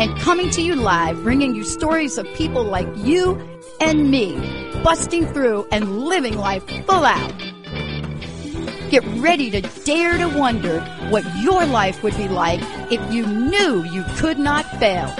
[0.00, 3.40] and coming to you live, bringing you stories of people like you
[3.80, 4.34] and me,
[4.82, 7.32] busting through and living life full out.
[8.90, 12.60] Get ready to dare to wonder what your life would be like
[12.92, 15.14] if you knew you could not fail.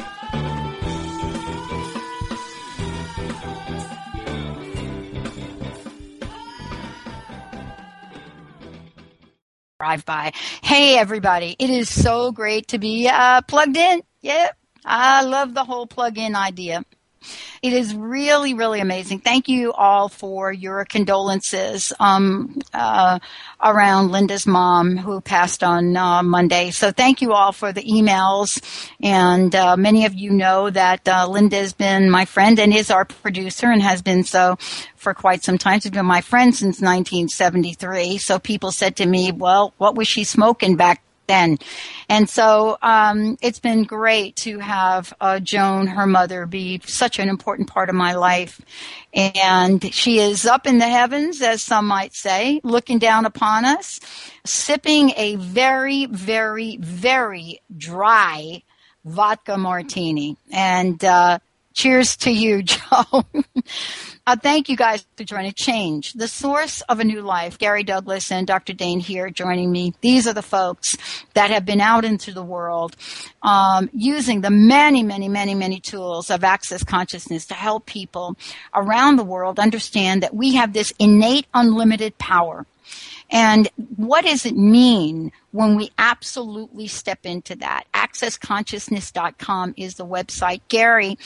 [9.79, 10.33] Drive by.
[10.63, 11.57] Hey, everybody.
[11.59, 14.03] It is so great to be uh, plugged in.
[14.21, 14.57] Yep.
[14.85, 16.85] I love the whole plug-in idea.
[17.63, 19.21] It is really, really amazing.
[19.21, 23.21] Thank you all for your condolences um, uh,
[23.63, 26.73] around Linda's mom who passed on uh, Monday.
[26.73, 28.61] So thank you all for the emails.
[29.01, 32.91] And uh, many of you know that uh, Linda has been my friend and is
[32.91, 34.57] our producer and has been so
[34.97, 35.81] for quite some time.
[35.81, 38.19] She's been my friend since 1973.
[38.19, 41.59] So people said to me, well, what was she smoking back then.
[42.09, 47.29] And so um, it's been great to have uh, Joan, her mother, be such an
[47.29, 48.61] important part of my life.
[49.15, 54.01] And she is up in the heavens, as some might say, looking down upon us,
[54.45, 58.63] sipping a very, very, very dry
[59.05, 60.37] vodka martini.
[60.53, 61.39] And uh,
[61.73, 63.25] cheers to you, Joe.
[64.25, 67.59] Uh, thank you guys for joining Change, the source of a new life.
[67.59, 68.73] Gary Douglas and Dr.
[68.73, 69.95] Dain Heer joining me.
[70.01, 70.97] These are the folks
[71.35, 72.97] that have been out into the world
[73.43, 78.37] um, using the many, many, many, many tools of access consciousness to help people
[78.75, 82.65] around the world understand that we have this innate unlimited power
[83.33, 83.67] and
[83.97, 87.85] what does it mean when we absolutely step into that?
[87.95, 90.61] AccessConsciousness.com is the website.
[90.69, 91.19] Gary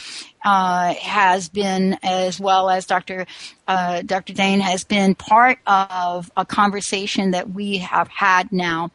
[0.44, 3.26] uh, has been, as well as Dr.
[3.66, 4.34] Uh, Dr.
[4.34, 8.92] Dain, has been part of a conversation that we have had now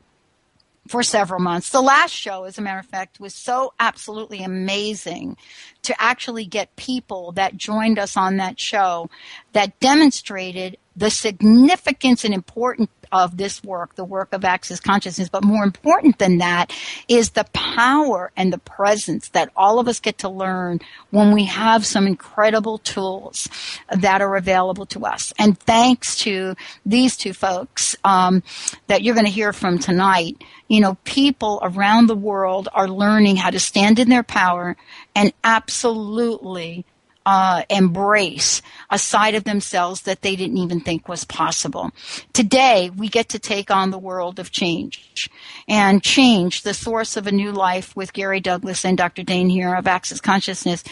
[0.87, 1.69] for several months.
[1.69, 5.35] The last show, as a matter of fact, was so absolutely amazing
[5.83, 9.09] to actually get people that joined us on that show
[9.51, 15.29] that demonstrated the significance and importance of this work, the work of Access Consciousness.
[15.29, 16.73] But more important than that
[17.07, 20.79] is the power and the presence that all of us get to learn
[21.09, 23.47] when we have some incredible tools
[23.89, 25.33] that are available to us.
[25.37, 26.55] And thanks to
[26.85, 28.43] these two folks um,
[28.87, 33.35] that you're going to hear from tonight, you know, people around the world are learning
[33.35, 34.77] how to stand in their power
[35.15, 36.85] and absolutely
[37.25, 41.91] uh, embrace a side of themselves that they didn't even think was possible.
[42.33, 45.29] Today, we get to take on the world of change
[45.67, 49.23] and change the source of a new life with Gary Douglas and Dr.
[49.23, 50.83] Dain Heer of Access Consciousness.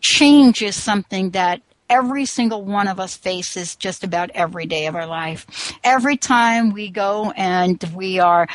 [0.00, 4.94] Change is something that every single one of us faces just about every day of
[4.94, 5.72] our life.
[5.84, 8.48] Every time we go and we are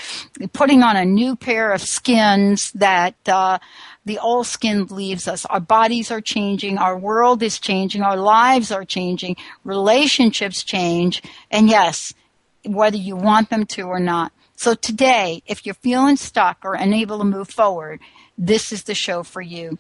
[0.53, 3.59] putting on a new pair of skins that uh,
[4.05, 5.45] the old skin leaves us.
[5.45, 6.77] Our bodies are changing.
[6.77, 8.01] Our world is changing.
[8.01, 9.35] Our lives are changing.
[9.63, 11.21] Relationships change.
[11.51, 12.13] And yes,
[12.65, 14.31] whether you want them to or not.
[14.55, 17.99] So today, if you're feeling stuck or unable to move forward,
[18.37, 19.77] this is the show for you.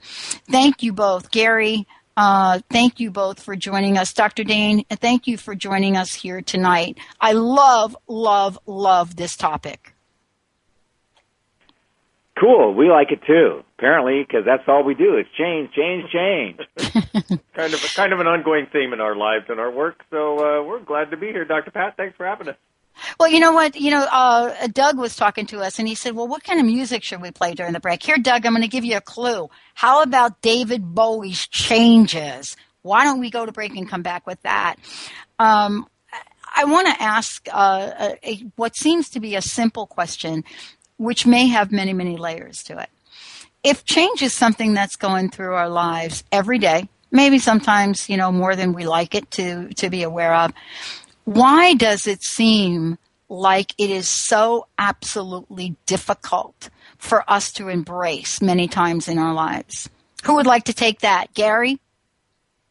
[0.49, 1.87] Thank you both, Gary.
[2.17, 4.13] Uh, thank you both for joining us.
[4.13, 4.43] Dr.
[4.43, 6.97] Dain, thank you for joining us here tonight.
[7.19, 9.93] I love, love, love this topic.
[12.39, 12.73] Cool.
[12.73, 13.63] We like it too.
[13.81, 15.15] Apparently, because that's all we do.
[15.15, 16.59] It's change, change, change.
[17.55, 20.03] kind of kind of an ongoing theme in our lives and our work.
[20.11, 21.71] So uh, we're glad to be here, Dr.
[21.71, 21.97] Pat.
[21.97, 22.55] Thanks for having us.
[23.19, 23.75] Well, you know what?
[23.75, 26.65] You know, uh, Doug was talking to us, and he said, "Well, what kind of
[26.67, 29.01] music should we play during the break?" Here, Doug, I'm going to give you a
[29.01, 29.49] clue.
[29.73, 32.55] How about David Bowie's "Changes"?
[32.83, 34.75] Why don't we go to break and come back with that?
[35.39, 35.87] Um,
[36.55, 40.43] I want to ask uh, a, what seems to be a simple question
[40.97, 42.89] which may have many, many layers to it.
[43.63, 48.31] If change is something that's going through our lives every day, maybe sometimes, you know,
[48.31, 50.51] more than we like it to, to be aware of,
[51.25, 52.97] why does it seem
[53.29, 59.89] like it is so absolutely difficult for us to embrace many times in our lives?
[60.23, 61.33] Who would like to take that?
[61.33, 61.79] Gary?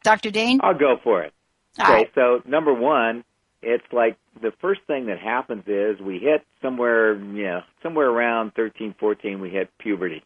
[0.03, 0.31] Dr.
[0.31, 0.61] Dain?
[0.63, 1.33] I'll go for it.
[1.79, 2.11] All okay, right.
[2.15, 3.25] so number one,
[3.63, 8.55] it's like the first thing that happens is we hit somewhere, you know, somewhere around
[8.55, 10.23] 13, 14, we hit puberty.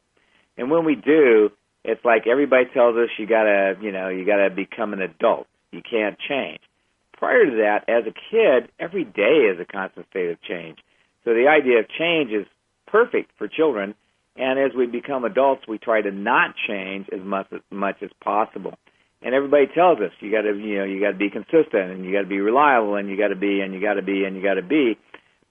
[0.57, 1.51] And when we do,
[1.85, 5.47] it's like everybody tells us you gotta, you know, you gotta become an adult.
[5.73, 6.61] You can't change.
[7.17, 10.79] Prior to that, as a kid, every day is a constant state of change.
[11.25, 12.47] So the idea of change is
[12.87, 13.95] perfect for children.
[14.37, 18.11] And as we become adults, we try to not change as much as much as
[18.23, 18.75] possible.
[19.23, 22.05] And everybody tells us you got to, you know, you got to be consistent and
[22.05, 24.25] you got to be reliable and you got to be and you got to be
[24.25, 24.99] and you got to be.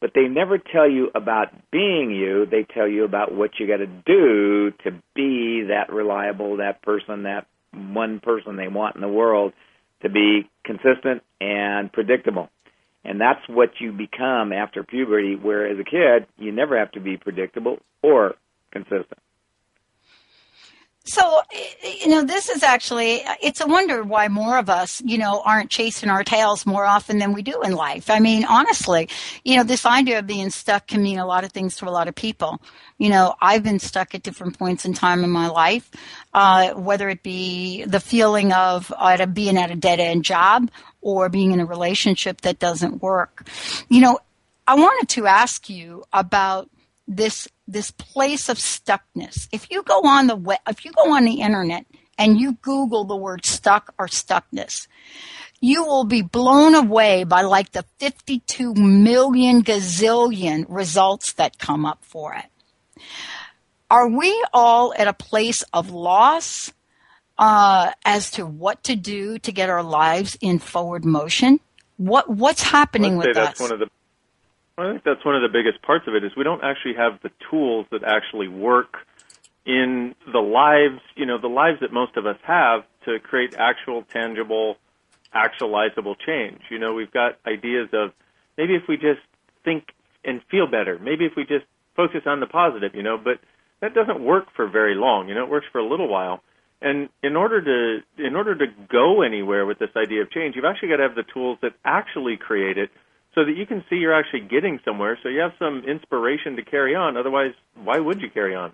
[0.03, 2.45] But they never tell you about being you.
[2.45, 7.23] They tell you about what you got to do to be that reliable, that person,
[7.23, 9.53] that one person they want in the world
[10.01, 12.49] to be consistent and predictable.
[13.05, 16.99] And that's what you become after puberty, where as a kid, you never have to
[16.99, 18.35] be predictable or
[18.73, 19.22] consistent.
[21.05, 21.41] So,
[21.83, 25.69] you know, this is actually, it's a wonder why more of us, you know, aren't
[25.69, 28.09] chasing our tails more often than we do in life.
[28.09, 29.09] I mean, honestly,
[29.43, 31.91] you know, this idea of being stuck can mean a lot of things to a
[31.91, 32.61] lot of people.
[32.99, 35.91] You know, I've been stuck at different points in time in my life,
[36.33, 40.71] uh, whether it be the feeling of uh, being at a dead end job
[41.01, 43.45] or being in a relationship that doesn't work.
[43.89, 44.19] You know,
[44.65, 46.69] I wanted to ask you about
[47.09, 49.47] this this place of stuckness.
[49.51, 51.85] If you go on the web, if you go on the internet
[52.17, 54.87] and you Google the word stuck or stuckness,
[55.59, 62.03] you will be blown away by like the 52 million gazillion results that come up
[62.03, 62.45] for it.
[63.89, 66.73] Are we all at a place of loss
[67.37, 71.59] uh, as to what to do to get our lives in forward motion?
[71.97, 73.69] What what's happening with that's us?
[73.69, 73.87] one of the
[74.77, 77.19] I think that's one of the biggest parts of it is we don't actually have
[77.21, 78.97] the tools that actually work
[79.65, 84.03] in the lives, you know, the lives that most of us have to create actual,
[84.03, 84.77] tangible,
[85.33, 86.59] actualizable change.
[86.71, 88.13] You know, we've got ideas of
[88.57, 89.21] maybe if we just
[89.63, 89.93] think
[90.25, 91.65] and feel better, maybe if we just
[91.95, 93.39] focus on the positive, you know, but
[93.81, 95.29] that doesn't work for very long.
[95.29, 96.41] You know, it works for a little while.
[96.81, 100.65] And in order to in order to go anywhere with this idea of change, you've
[100.65, 102.89] actually got to have the tools that actually create it
[103.35, 106.63] so that you can see you're actually getting somewhere so you have some inspiration to
[106.63, 108.73] carry on otherwise why would you carry on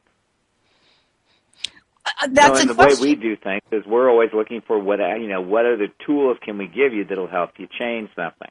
[2.22, 2.76] Uh, that's no, and the question.
[2.76, 6.38] way we do things is we're always looking for what you know what other tools
[6.42, 8.50] can we give you that'll help you change something.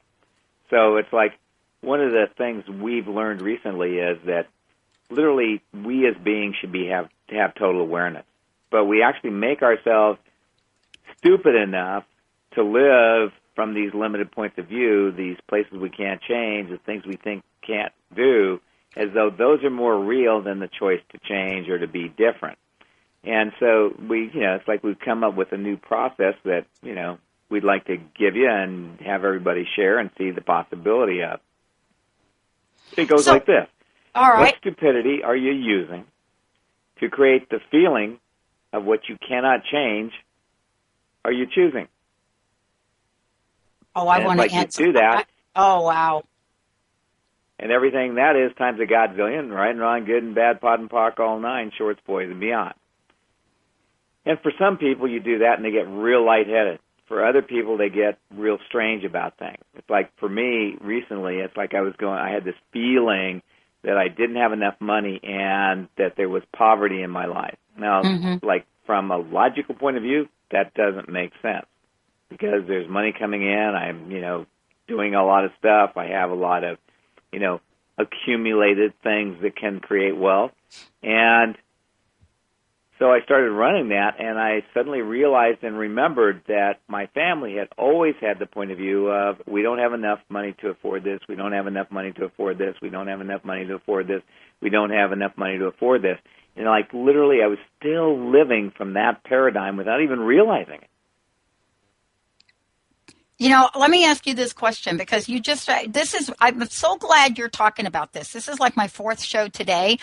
[0.69, 1.33] So it's like
[1.81, 4.47] one of the things we've learned recently is that
[5.09, 8.25] literally we as beings should be have to have total awareness,
[8.71, 10.19] but we actually make ourselves
[11.17, 12.05] stupid enough
[12.55, 17.05] to live from these limited points of view, these places we can't change, the things
[17.05, 18.61] we think can't do,
[18.95, 22.57] as though those are more real than the choice to change or to be different.
[23.25, 26.67] And so we, you know, it's like we've come up with a new process that,
[26.81, 27.17] you know,
[27.49, 31.41] we'd like to give you and have everybody share and see the possibility of.
[32.95, 33.67] It goes So- like this.
[34.15, 36.05] All What stupidity are you using
[37.01, 38.21] to create the feeling
[38.71, 40.13] of what you cannot change
[41.25, 41.89] are you choosing?
[43.95, 44.85] Oh, I want like to answer.
[44.85, 45.25] do that.
[45.55, 46.23] I- oh, wow.
[47.61, 50.89] And everything that is times a godzillion, right and wrong, good and bad, POD and
[50.89, 52.73] POC, all nine, shorts, boys, and beyond.
[54.25, 56.79] And for some people, you do that and they get real lightheaded.
[57.07, 59.57] For other people, they get real strange about things.
[59.75, 63.41] It's like for me recently, it's like I was going, I had this feeling
[63.83, 67.57] that I didn't have enough money and that there was poverty in my life.
[67.77, 68.43] Now, Mhm.
[68.43, 71.65] like from a logical point of view, that doesn't make sense
[72.29, 73.73] because there's money coming in.
[73.75, 74.45] I'm, you know,
[74.87, 75.91] doing a lot of stuff.
[75.95, 76.77] I have a lot of,
[77.31, 77.61] you know,
[77.97, 80.51] accumulated things that can create wealth.
[81.03, 81.57] And
[82.99, 87.69] so I started running that and I suddenly realized and remembered that my family had
[87.77, 91.19] always had the point of view of we don't have enough money to afford this,
[91.29, 94.07] we don't have enough money to afford this, we don't have enough money to afford
[94.07, 94.21] this,
[94.61, 96.17] we don't have enough money to afford this.
[96.57, 100.89] And like literally I was still living from that paradigm without even realizing it.
[103.39, 106.65] You know, let me ask you this question because you just, uh, this is, I'm
[106.65, 108.33] so glad you're talking about this.
[108.33, 109.97] This is like my fourth show today.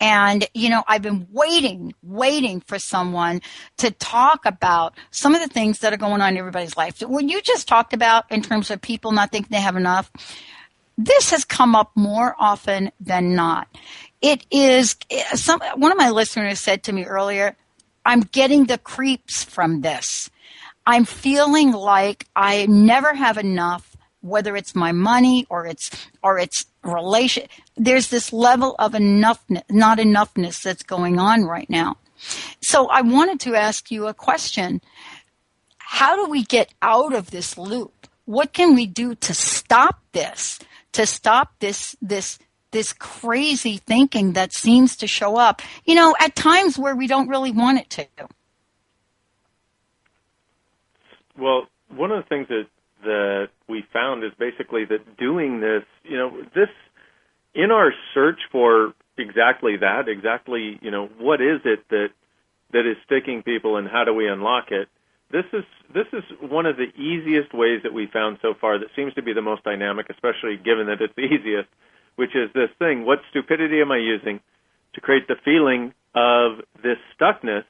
[0.00, 3.42] And, you know, I've been waiting, waiting for someone
[3.76, 7.00] to talk about some of the things that are going on in everybody's life.
[7.00, 10.10] What you just talked about in terms of people not thinking they have enough,
[10.96, 13.68] this has come up more often than not.
[14.22, 17.54] It is, eh, some, one of my listeners said to me earlier,
[18.06, 20.30] I'm getting the creeps from this.
[20.88, 25.90] I'm feeling like I never have enough, whether it's my money or it's
[26.22, 27.46] or it's relation.
[27.76, 31.98] There's this level of enough, not enoughness that's going on right now.
[32.62, 34.80] So I wanted to ask you a question.
[35.76, 38.08] How do we get out of this loop?
[38.24, 40.58] What can we do to stop this?
[40.92, 42.38] To stop this, this,
[42.70, 47.28] this crazy thinking that seems to show up, you know, at times where we don't
[47.28, 48.06] really want it to.
[51.38, 52.66] Well, one of the things that
[53.04, 56.68] that we found is basically that doing this, you know, this
[57.54, 62.08] in our search for exactly that, exactly, you know, what is it that
[62.72, 64.88] that is sticking people and how do we unlock it?
[65.30, 65.64] This is
[65.94, 69.22] this is one of the easiest ways that we found so far that seems to
[69.22, 71.68] be the most dynamic, especially given that it's the easiest,
[72.16, 74.40] which is this thing, what stupidity am I using
[74.94, 77.64] to create the feeling of this stuckness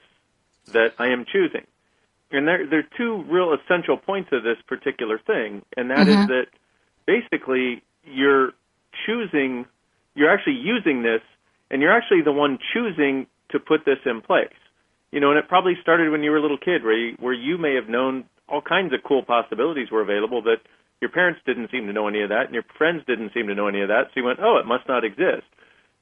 [0.73, 1.67] that I am choosing?
[2.31, 6.23] And there there are two real essential points of this particular thing, and that Mhm.
[6.23, 6.47] is that
[7.07, 8.53] basically you're
[9.07, 9.67] choosing,
[10.15, 11.23] you're actually using this,
[11.71, 14.53] and you're actually the one choosing to put this in place.
[15.11, 17.33] You know, and it probably started when you were a little kid, where you, where
[17.33, 20.61] you may have known all kinds of cool possibilities were available, but
[21.01, 23.55] your parents didn't seem to know any of that, and your friends didn't seem to
[23.55, 24.09] know any of that.
[24.09, 25.47] So you went, oh, it must not exist.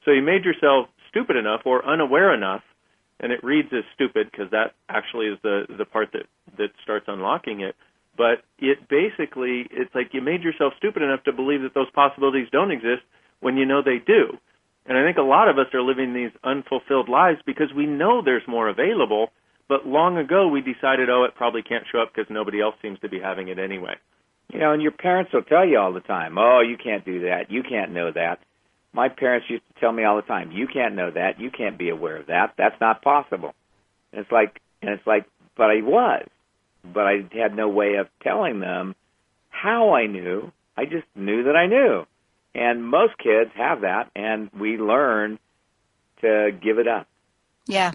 [0.03, 2.63] So you made yourself stupid enough or unaware enough
[3.19, 6.25] and it reads as stupid because that actually is the the part that
[6.57, 7.75] that starts unlocking it.
[8.17, 12.47] But it basically it's like you made yourself stupid enough to believe that those possibilities
[12.51, 13.03] don't exist
[13.39, 14.37] when you know they do.
[14.85, 18.21] And I think a lot of us are living these unfulfilled lives because we know
[18.21, 19.31] there's more available,
[19.67, 22.97] but long ago we decided, oh, it probably can't show up because nobody else seems
[22.99, 23.95] to be having it anyway.
[24.51, 27.19] You know, and your parents will tell you all the time, "Oh, you can't do
[27.21, 27.51] that.
[27.51, 28.39] You can't know that."
[28.93, 31.39] My parents used to tell me all the time, "You can't know that.
[31.39, 32.53] You can't be aware of that.
[32.57, 33.53] That's not possible."
[34.11, 35.25] And it's like, and it's like,
[35.55, 36.27] but I was,
[36.83, 38.95] but I had no way of telling them
[39.49, 40.51] how I knew.
[40.75, 42.05] I just knew that I knew.
[42.55, 45.37] And most kids have that, and we learn
[46.21, 47.07] to give it up.
[47.67, 47.91] Yeah.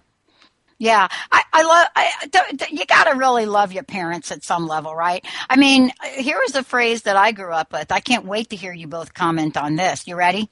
[0.79, 1.87] Yeah, I, I love.
[1.95, 5.25] I, you got to really love your parents at some level, right?
[5.49, 7.93] I mean, here is a phrase that I grew up with.
[7.93, 10.09] I can't wait to hear you both comment on this.
[10.09, 10.51] You ready?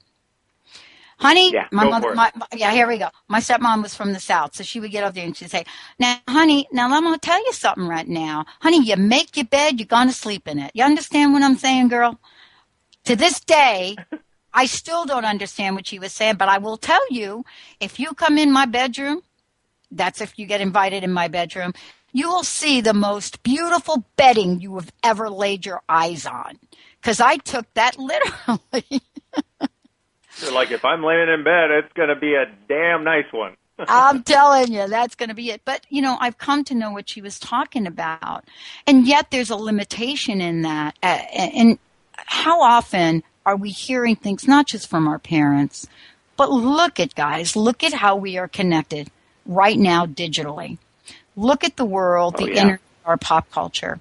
[1.21, 3.09] Honey, Yeah, my mother, my, my- yeah, here we go.
[3.29, 5.65] My stepmom was from the South, so she would get up there and she'd say,
[5.99, 8.45] now, honey, now I'm going to tell you something right now.
[8.61, 10.71] Honey, you make your bed, you're going to sleep in it.
[10.73, 12.19] You understand what I'm saying, girl?
[13.05, 13.99] To this day,
[14.53, 17.45] I still don't understand what she was saying, but I will tell you,
[17.79, 19.21] if you come in my bedroom,
[19.91, 21.73] that's if you get invited in my bedroom,
[22.13, 26.59] you will see the most beautiful bedding you have ever laid your eyes on.
[27.01, 29.01] Cause I took that literally.
[30.49, 33.55] Like, if I'm laying in bed, it's going to be a damn nice one.
[33.87, 35.61] I'm telling you, that's going to be it.
[35.65, 38.45] But, you know, I've come to know what she was talking about.
[38.87, 40.97] And yet there's a limitation in that.
[41.01, 41.79] And
[42.15, 45.87] how often are we hearing things, not just from our parents,
[46.37, 49.09] but look at guys, look at how we are connected
[49.45, 50.77] right now digitally.
[51.35, 52.61] Look at the world, Oh, the yeah.
[52.61, 53.99] internet, our pop culture.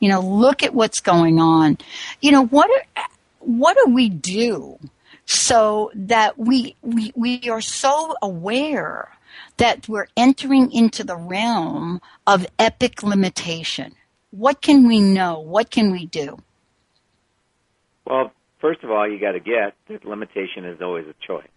[0.00, 1.78] You know, look at what's going on.
[2.20, 2.70] You know, what
[3.40, 4.78] what do we do
[5.32, 9.08] so that we, we, we are so aware
[9.56, 13.94] that we're entering into the realm of epic limitation?
[14.30, 15.40] What can we know?
[15.40, 16.38] What can we do?
[18.06, 21.48] Well, first of all, you got to get that limitation is always a choice.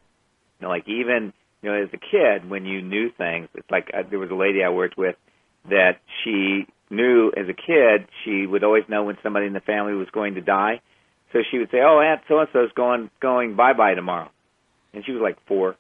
[0.60, 3.90] You know, like even you know, as a kid, when you knew things, it's like
[3.94, 5.16] uh, there was a lady I worked with
[5.70, 9.94] that she knew as a kid she would always know when somebody in the family
[9.94, 10.82] was going to die.
[11.36, 14.30] So she would say, "Oh, Aunt so and so's going going bye bye tomorrow,"
[14.94, 15.76] and she was like four.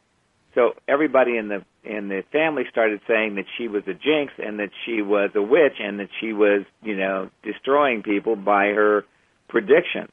[0.53, 4.59] So everybody in the in the family started saying that she was a jinx and
[4.59, 9.05] that she was a witch and that she was, you know, destroying people by her
[9.47, 10.11] prediction.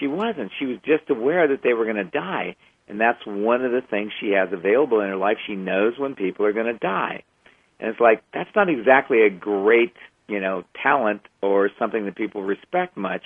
[0.00, 0.50] She wasn't.
[0.58, 2.56] She was just aware that they were going to die,
[2.88, 5.36] and that's one of the things she has available in her life.
[5.46, 7.22] She knows when people are going to die,
[7.78, 9.94] and it's like that's not exactly a great,
[10.26, 13.24] you know, talent or something that people respect much.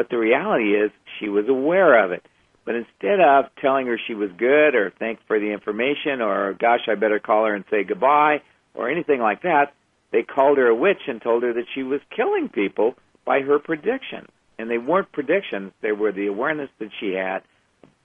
[0.00, 2.24] But the reality is, she was aware of it.
[2.64, 6.88] But instead of telling her she was good or thank for the information or gosh,
[6.88, 8.40] I better call her and say goodbye
[8.72, 9.74] or anything like that,
[10.10, 12.94] they called her a witch and told her that she was killing people
[13.26, 14.28] by her predictions.
[14.58, 17.42] And they weren't predictions, they were the awareness that she had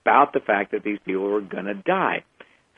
[0.04, 2.24] about the fact that these people were going to die.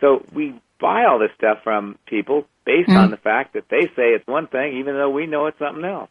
[0.00, 3.10] So we buy all this stuff from people based on mm-hmm.
[3.10, 6.08] the fact that they say it's one thing even though we know it's something else.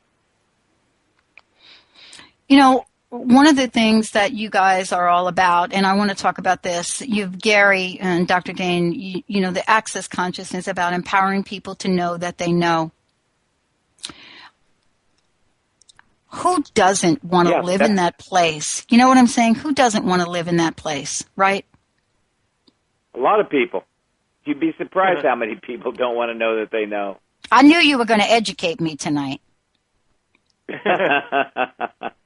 [2.50, 6.10] You know, one of the things that you guys are all about, and I want
[6.10, 8.54] to talk about this, you've Gary and Dr.
[8.54, 12.92] Dain, you, you know, the access consciousness about empowering people to know that they know.
[16.32, 18.86] Who doesn't want to Yeah, live in that place?
[18.90, 19.56] You know what I'm saying?
[19.56, 21.66] Who doesn't want to live in that place, right?
[23.16, 23.86] A lot of people.
[24.44, 27.18] You'd be surprised how many people don't want to know that they know.
[27.50, 29.42] I knew you were going to educate me tonight.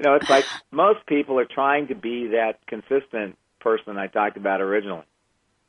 [0.00, 4.38] you know, it's like most people are trying to be that consistent person I talked
[4.38, 5.04] about originally.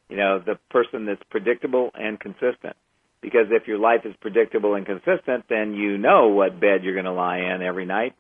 [0.08, 2.78] You know, the person that's predictable and consistent.
[3.22, 7.06] Because if your life is predictable and consistent, then you know what bed you're going
[7.06, 8.16] to lie in every night.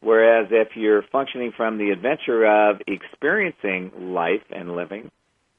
[0.00, 5.10] Whereas if you're functioning from the adventure of experiencing life and living,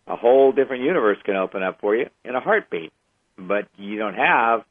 [0.05, 2.93] a whole different universe can open up for you in a heartbeat.
[3.35, 4.63] But you don't have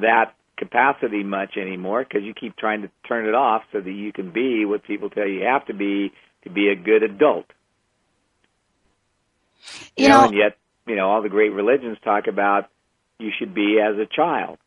[0.00, 4.12] that capacity much anymore because you keep trying to turn it off so that you
[4.12, 6.12] can be what people tell you you have to be
[6.44, 7.46] to be a good adult.
[9.96, 12.68] You, You know, know- and yet, you know, all the great religions talk about
[13.18, 14.58] you should be as a child,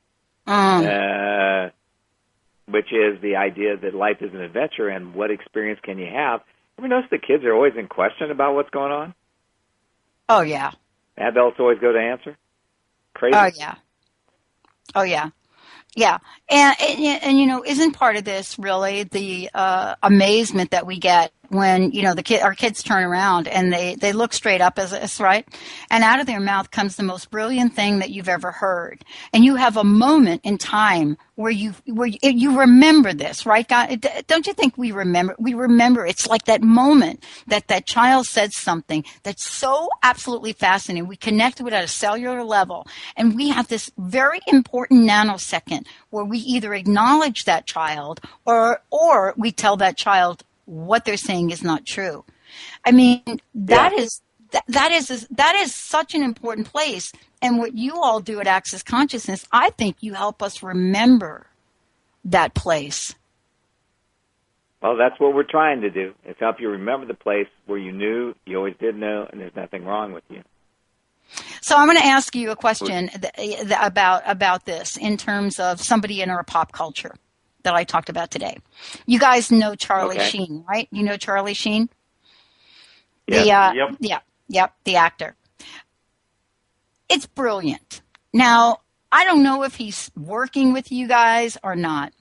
[0.45, 1.69] Um, uh,
[2.67, 6.41] which is the idea that life is an adventure and what experience can you have.
[6.77, 9.13] Ever notice the kids are always in question about what's going on?
[10.29, 10.71] oh yeah.
[11.17, 12.35] Adults always go to answer.
[13.13, 13.35] Crazy.
[13.37, 13.75] Oh yeah.
[14.95, 15.29] Oh yeah.
[15.95, 16.19] Yeah,
[16.49, 20.97] and, and and you know, isn't part of this really the uh, amazement that we
[20.99, 24.61] get when you know the kid, our kids turn around and they they look straight
[24.61, 25.47] up as us, right?
[25.89, 29.45] And out of their mouth comes the most brilliant thing that you've ever heard, and
[29.45, 33.67] you have a moment in time where you where you, you remember this, right?
[33.67, 35.35] God, don't you think we remember?
[35.39, 36.05] We remember.
[36.05, 41.07] It's like that moment that that child said something that's so absolutely fascinating.
[41.07, 45.85] We connect with it at a cellular level, and we have this very important nanosecond
[46.09, 51.51] where we either acknowledge that child or or we tell that child what they're saying
[51.51, 52.25] is not true.
[52.85, 53.21] I mean,
[53.53, 53.99] that Yeah.
[54.03, 57.11] is that, that is that is such an important place.
[57.41, 61.47] And what you all do at Access Consciousness, I think you help us remember
[62.25, 63.15] that place.
[64.81, 66.13] Well, that's what we're trying to do.
[66.25, 69.55] Is help you remember the place where you knew, you always did know, and there's
[69.55, 70.43] nothing wrong with you.
[71.61, 75.59] So I'm going to ask you a question th- th- about about this in terms
[75.59, 77.15] of somebody in our pop culture
[77.63, 78.57] that I talked about today.
[79.05, 80.29] You guys know Charlie Okay.
[80.29, 80.87] Sheen, right?
[80.91, 81.89] You know Charlie Sheen?
[83.27, 83.45] Yes.
[83.45, 83.97] The uh, Yep.
[83.99, 85.35] yeah, yep, the actor.
[87.09, 88.01] It's brilliant.
[88.33, 88.79] Now,
[89.11, 92.13] I don't know if he's working with you guys or not.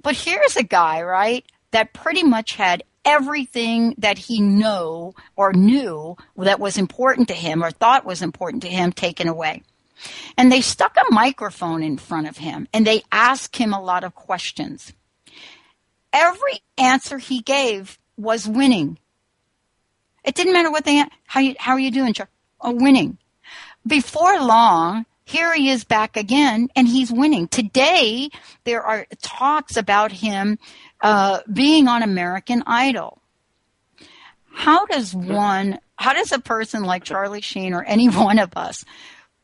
[0.00, 6.16] But here's a guy, right, that pretty much had everything that he know or knew
[6.36, 9.62] that was important to him or thought was important to him taken away.
[10.36, 14.04] And they stuck a microphone in front of him and they asked him a lot
[14.04, 14.92] of questions.
[16.12, 18.98] Every answer he gave was winning.
[20.24, 22.28] It didn't matter what they how you how are you doing, Chuck?
[22.60, 23.18] Oh, winning.
[23.86, 27.48] Before long, here he is back again, and he's winning.
[27.48, 28.30] Today,
[28.64, 30.58] there are talks about him
[31.02, 33.20] uh, being on American Idol.
[34.50, 38.84] How does one, how does a person like Charlie Sheen or any one of us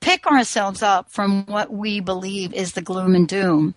[0.04, 3.74] pick ourselves up from what we believe is the gloom and doom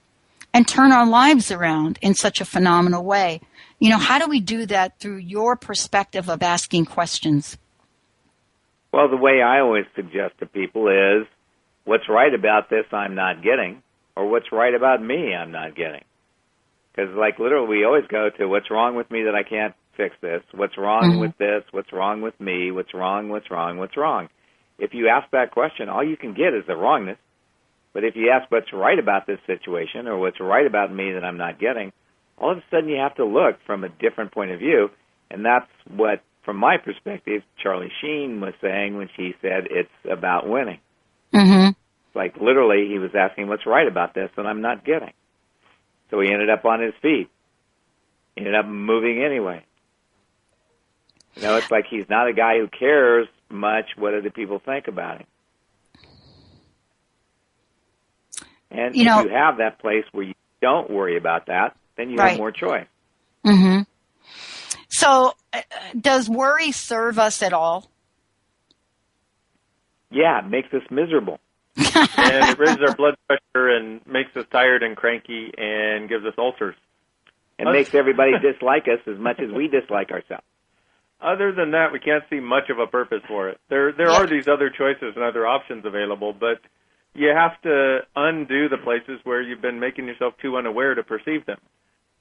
[0.53, 3.39] and turn our lives around in such a phenomenal way?
[3.79, 7.57] You know, how do we do that through your perspective of asking questions?
[8.91, 11.25] Well, the way I always suggest to people is
[11.85, 13.81] what's right about this I'm not getting,
[14.17, 16.03] or what's right about me I'm not getting.
[16.91, 20.15] Because, like, literally, we always go to what's wrong with me that I can't fix
[20.19, 21.19] this, what's wrong Mhm.
[21.19, 24.27] with this, what's wrong with me, what's wrong, what's wrong, what's wrong.
[24.77, 27.17] If you ask that question, all you can get is the wrongness.
[27.93, 31.23] But if you ask what's right about this situation, or what's right about me that
[31.23, 31.91] I'm not getting,
[32.37, 34.89] all of a sudden you have to look from a different point of view,
[35.31, 40.47] and that's what, from my perspective, Charlie Sheen was saying when she said it's about
[40.47, 40.79] winning.
[41.33, 41.71] Mm-hmm.
[42.13, 45.13] Like literally, he was asking what's right about this that I'm not getting.
[46.09, 47.29] So he ended up on his feet.
[48.37, 49.63] Ended up moving anyway.
[51.35, 54.87] You know, it's like he's not a guy who cares much what other people think
[54.87, 55.27] about him.
[58.69, 62.09] And You if know- you have that place where you don't worry about that, then
[62.09, 62.31] you Right.
[62.31, 62.87] have more choice.
[63.45, 63.81] Mm-hmm.
[64.89, 65.61] So, uh,
[65.99, 67.89] does worry serve us at all?
[70.09, 71.39] Yeah, it makes us miserable.
[71.77, 76.33] and it raises our blood pressure and makes us tired and cranky and gives us
[76.37, 76.75] ulcers.
[77.59, 80.43] and Us- makes everybody dislike us as much as we dislike ourselves.
[81.19, 83.59] Other than that, we can't see much of a purpose for it.
[83.69, 84.21] There, there Yeah.
[84.21, 86.59] are these other choices and other options available, but
[87.15, 91.45] you have to undo the places where you've been making yourself too unaware to perceive
[91.45, 91.59] them.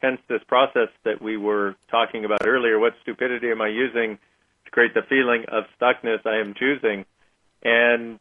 [0.01, 2.79] Hence, this process that we were talking about earlier.
[2.79, 4.19] What stupidity am I using
[4.65, 7.05] to create the feeling of stuckness I am choosing,
[7.63, 8.19] and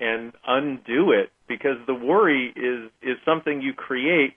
[0.00, 4.34] and undo it because the worry is is something you create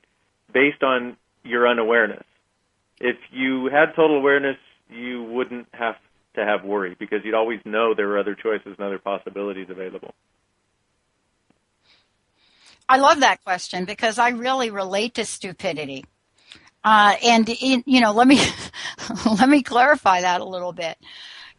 [0.51, 2.23] based on your unawareness.
[2.99, 4.57] If you had total awareness,
[4.91, 5.95] you wouldn't have
[6.35, 10.13] to have worry because you'd always know there were other choices and other possibilities available.
[12.87, 16.05] I love that question because I really relate to stupidity.
[16.83, 18.41] Uh, and in, you know, let me
[19.37, 20.97] let me clarify that a little bit.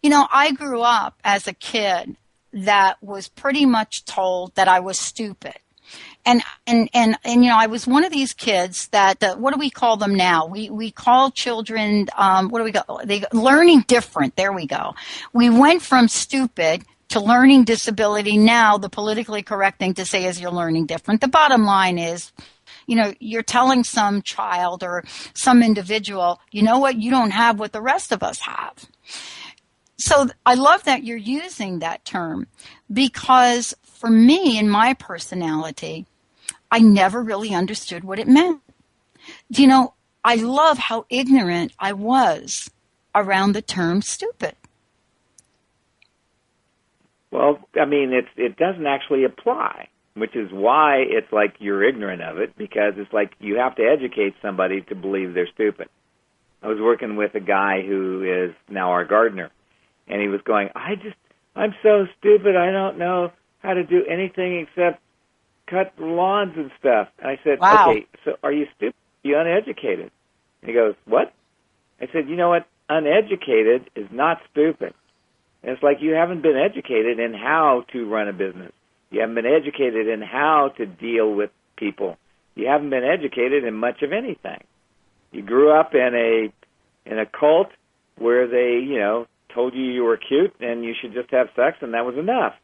[0.03, 2.17] You know, I grew up as a kid
[2.53, 5.55] that was pretty much told that I was stupid.
[6.25, 9.53] And, and, and, and, you know, I was one of these kids that, uh, what
[9.53, 10.47] do we call them now?
[10.47, 13.01] We, we call children, um, what do we go?
[13.05, 14.37] They, learning different.
[14.37, 14.95] There we go.
[15.33, 18.39] We went from stupid to learning disability.
[18.39, 21.21] Now the politically correct thing to say is you're learning different.
[21.21, 22.33] The bottom line is,
[22.87, 25.05] you know, you're telling some child or
[25.35, 28.75] some individual, you know what, you don't have what the rest of us have.
[29.99, 32.47] So I love that you're using that term
[32.93, 36.07] because for me in my personality,
[36.73, 38.63] I never really understood what it meant.
[39.51, 39.93] You know,
[40.25, 42.71] I love how ignorant I was
[43.15, 44.57] around the term stupid.
[47.31, 52.23] Well, I mean, it's it doesn't actually apply, which is why it's like you're ignorant
[52.23, 55.89] of it because it's like you have to educate somebody to believe they're stupid.
[56.63, 59.51] I was working with a guy who is now our gardener,
[60.09, 61.17] and he was going, "I just,
[61.55, 62.57] I'm so stupid.
[62.57, 65.03] I don't know how to do anything except
[65.73, 67.91] cut lawns and stuff." And I said, Wow.
[67.91, 68.95] "Okay, so are you stupid?
[69.25, 70.11] Are you uneducated?"
[70.61, 71.33] And he goes, "What?"
[72.01, 72.67] I said, "You know what?
[72.89, 74.95] Uneducated is not stupid.
[75.63, 78.73] And it's like you haven't been educated in how to run a business.
[79.11, 82.17] You haven't been educated in how to deal with people.
[82.55, 84.63] You haven't been educated in much of anything.
[85.31, 87.69] You grew up in a in a cult
[88.17, 91.79] where they, you know, told you you were cute and you should just have sex
[91.81, 92.55] and that was enough.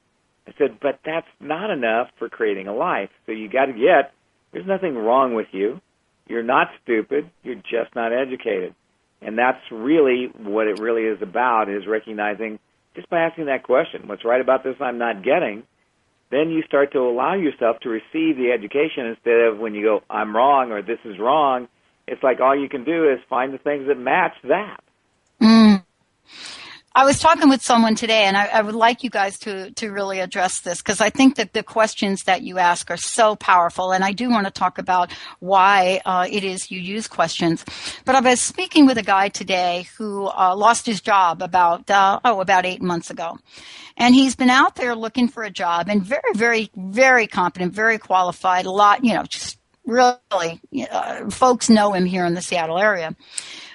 [0.48, 3.10] I said, but that's not enough for creating a life.
[3.26, 4.12] So you got to get
[4.52, 5.80] there's nothing wrong with you.
[6.26, 7.30] You're not stupid.
[7.42, 8.74] You're just not educated.
[9.20, 12.58] And that's really what it really is about is recognizing
[12.94, 15.64] just by asking that question, what's right about this I'm not getting,
[16.30, 20.02] then you start to allow yourself to receive the education instead of when you go,
[20.10, 21.68] I'm wrong or this is wrong.
[22.06, 24.82] It's like all you can do is find the things that match that.
[26.98, 29.90] I was talking with someone today, and I, I would like you guys to to
[29.90, 33.92] really address this because I think that the questions that you ask are so powerful,
[33.92, 37.64] and I do want to talk about why uh, it is you use questions.
[38.04, 42.18] But I was speaking with a guy today who uh, lost his job about uh,
[42.24, 43.38] oh about eight months ago,
[43.96, 47.98] and he's been out there looking for a job and very very very competent, very
[47.98, 49.56] qualified, a lot you know just
[49.86, 53.14] really uh, folks know him here in the Seattle area.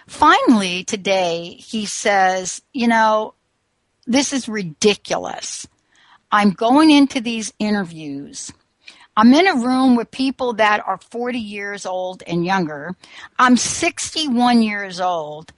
[0.07, 3.33] Finally, today, he says, you know,
[4.05, 5.67] this is ridiculous.
[6.31, 8.51] I'm going into these interviews.
[9.15, 12.95] I'm in a room with people that are 40 years old and younger.
[13.37, 15.53] I'm 61 years old.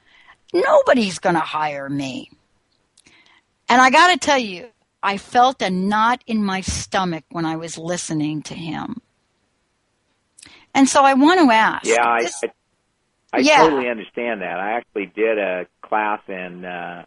[0.54, 2.30] Nobody's going to hire me.
[3.70, 4.68] And I got to tell you,
[5.02, 9.02] I felt a knot in my stomach when I was listening to him.
[10.74, 11.86] And so I want to ask.
[11.86, 12.50] Yeah, I, this- I,
[13.36, 13.58] I Yeah.
[13.58, 14.60] totally understand that.
[14.60, 17.06] I actually did a class in uh,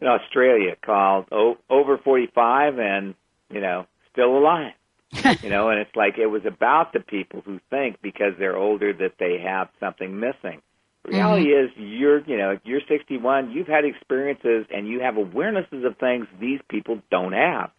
[0.00, 3.14] in Australia called o- Over 45 and,
[3.50, 4.74] you know, Still Alive.
[5.42, 8.92] you know, and it's like it was about the people who think because they're older
[8.92, 10.60] that they have something missing.
[11.04, 15.86] The reality is you're, you know, you're 61, you've had experiences and you have awarenesses
[15.86, 17.70] of things these people don't have.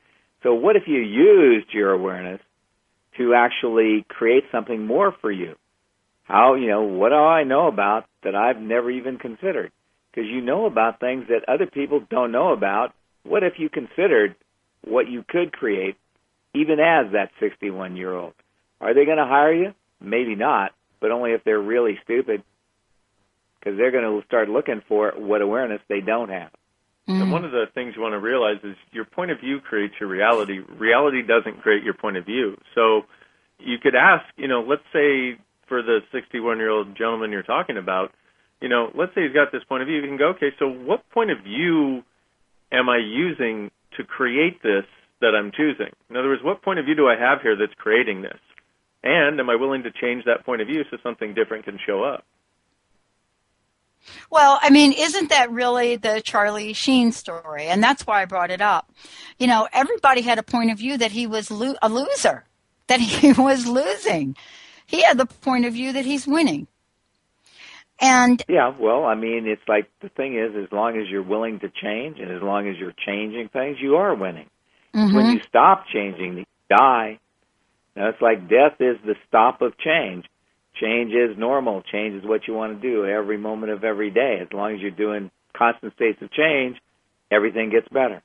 [0.41, 2.41] So what if you used your awareness
[3.17, 5.55] to actually create something more for you?
[6.29, 9.71] How, you know, what do I know about that I've never even considered?
[10.11, 12.93] Because you know about things that other people don't know about.
[13.23, 14.35] What if you considered
[14.83, 15.97] what you could create
[16.53, 18.33] even as that 61 year old?
[18.79, 19.73] Are they going to hire you?
[19.99, 22.43] Maybe not, but only if they're really stupid.
[23.59, 26.51] Because they're going to start looking for what awareness they don't have.
[27.07, 27.31] And mm-hmm.
[27.31, 30.07] one of the things you want to realize is your point of view creates your
[30.07, 30.59] reality.
[30.59, 32.55] Reality doesn't create your point of view.
[32.75, 33.01] So
[33.57, 35.39] you could ask, you know, let's say
[35.69, 38.11] for the 61 year old gentleman you're talking about,
[38.61, 39.97] you know, let's say he's got this point of view.
[39.97, 42.03] You can go, okay, so what point of view
[42.71, 44.83] am I using to create this
[45.21, 45.93] that I'm choosing?
[46.09, 48.39] In other words, what point of view do I have here that's creating this?
[49.03, 52.03] And am I willing to change that point of view so something different can show
[52.03, 52.25] up?
[54.29, 57.65] Well, I mean, isn't that really the Charlie Sheen story?
[57.65, 58.91] And that's why I brought it up.
[59.37, 62.45] You know, everybody had a point of view that he was lo- a loser,
[62.87, 64.35] that he was losing.
[64.89, 66.65] He had the point of view that he's winning.
[68.01, 71.59] And Yeah, well, I mean, it's like the thing is, as long as you're willing
[71.59, 74.49] to change and as long as you're changing things, you are winning.
[74.95, 75.13] mhm.
[75.13, 77.19] When you stop changing, you die.
[77.95, 80.25] Now, it's like death is the stop of change.
[80.81, 81.83] Change is normal.
[81.83, 84.39] Change is what you want to do every moment of every day.
[84.41, 86.77] As long as you're doing constant states of change,
[87.29, 88.23] everything gets better.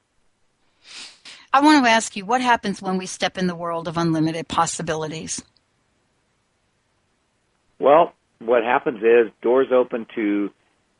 [1.53, 4.49] I want to ask you what happens when we step in the world of unlimited
[4.49, 5.43] possibilities?
[7.79, 10.51] Well, what happens is doors open to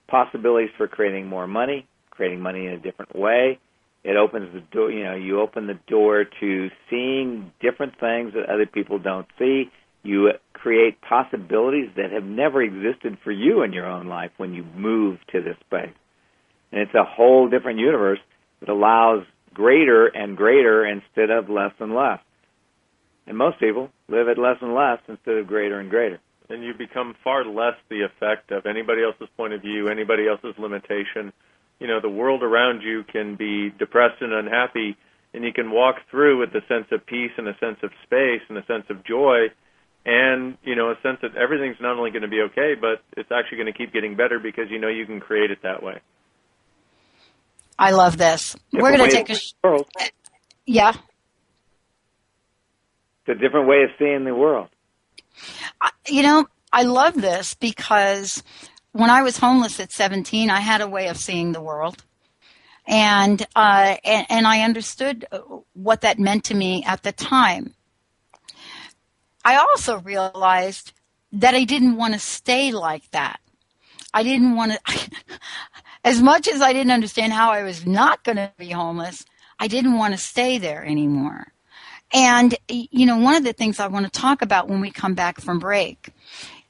[0.09, 3.59] possibilities for creating more money, creating money in a different way.
[4.03, 8.53] It opens the door, you know, you open the door to seeing different things that
[8.53, 9.71] other people don't see.
[10.03, 14.63] You create possibilities that have never existed for you in your own life when you
[14.77, 15.95] move to this space.
[16.71, 18.19] And it's a whole different universe
[18.61, 22.19] that allows greater and greater instead of less and less.
[23.27, 26.21] And most people live at less and less instead of greater and greater.
[26.51, 30.55] And you become far less the effect of anybody else's point of view, anybody else's
[30.59, 31.33] limitation.
[31.81, 34.97] You know, the world around you can be depressed and unhappy,
[35.33, 38.43] and you can walk through with a sense of peace and a sense of space
[38.49, 39.49] and a sense of joy
[40.07, 43.33] and you know a sense that everything's not only going to be okay but it's
[43.33, 45.99] actually going to keep getting better because you know you can create it that way
[47.79, 48.55] I love this.
[48.71, 49.35] Different We're going to take a.
[49.35, 49.89] Sh- world.
[50.67, 50.93] yeah.
[53.27, 54.69] It's a different way of seeing the world.
[56.09, 58.43] You know, I love this because
[58.93, 62.05] when I was homeless at 17, I had a way of seeing the world.
[62.87, 65.27] And, uh, and, and I understood
[65.73, 67.75] what that meant to me at the time.
[69.45, 70.93] I also realized
[71.33, 73.41] that I didn't want to stay like that.
[74.13, 75.11] I didn't want to,
[76.05, 79.25] as much as I didn't understand how I was not going to be homeless,
[79.59, 81.54] I didn't want to stay there anymore.
[82.13, 85.15] And, you know, one of the things I want to talk about when we come
[85.15, 86.11] back from break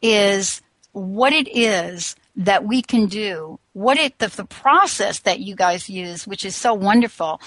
[0.01, 5.55] is what it is that we can do, what it, the, the process that you
[5.55, 7.41] guys use, which is so wonderful,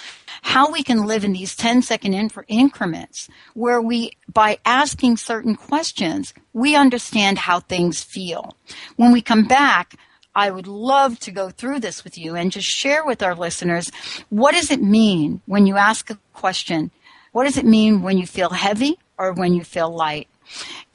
[0.43, 2.13] how we can live in these 10 second
[2.47, 8.55] increments where we, by asking certain questions, we understand how things feel.
[8.95, 9.95] When we come back,
[10.33, 13.91] I would love to go through this with you and just share with our listeners
[14.29, 16.91] what does it mean when you ask a question?
[17.37, 20.27] What does it mean when you feel heavy or when you feel light?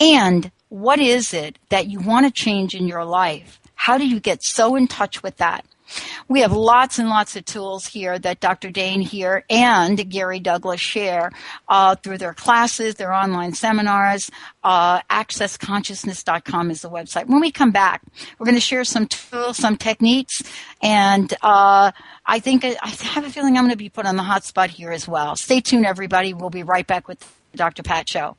[0.00, 3.60] And what is it that you want to change in your life?
[3.76, 5.64] How do you get so in touch with that?
[6.28, 8.70] We have lots and lots of tools here that Dr.
[8.70, 11.30] Dain Heer and Gary Douglas share
[11.68, 14.30] uh, through their classes, their online seminars.
[14.62, 17.26] Uh, accessconsciousness.com is the website.
[17.26, 18.02] When we come back,
[18.38, 20.42] we're going to share some tools, some techniques,
[20.80, 21.92] and uh,
[22.26, 24.70] I think I have a feeling I'm going to be put on the hot spot
[24.70, 25.36] here as well.
[25.36, 26.34] Stay tuned, everybody.
[26.34, 27.24] We'll be right back with
[27.54, 27.82] Dr.
[27.82, 28.36] Pat Show.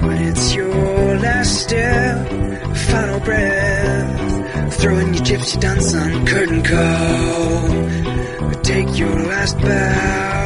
[0.07, 2.27] when it's your last step,
[2.75, 4.75] final breath.
[4.79, 8.61] Throwing your gypsy dance on curtain call.
[8.61, 10.38] Take your last bow.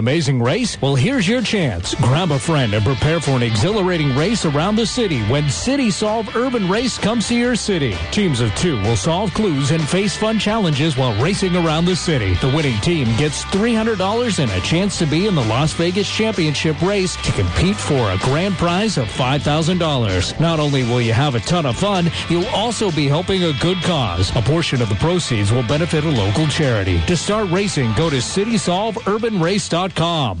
[0.00, 0.80] Amazing race?
[0.80, 1.94] Well, here's your chance.
[1.96, 6.34] Grab a friend and prepare for an exhilarating race around the city when City Solve
[6.34, 7.94] Urban Race comes to your city.
[8.10, 12.32] Teams of two will solve clues and face fun challenges while racing around the city.
[12.36, 16.80] The winning team gets $300 and a chance to be in the Las Vegas Championship
[16.80, 20.40] race to compete for a grand prize of $5,000.
[20.40, 23.76] Not only will you have a ton of fun, you'll also be helping a good
[23.82, 24.34] cause.
[24.34, 27.02] A portion of the proceeds will benefit a local charity.
[27.06, 29.89] To start racing, go to citysolveurbanrace.com.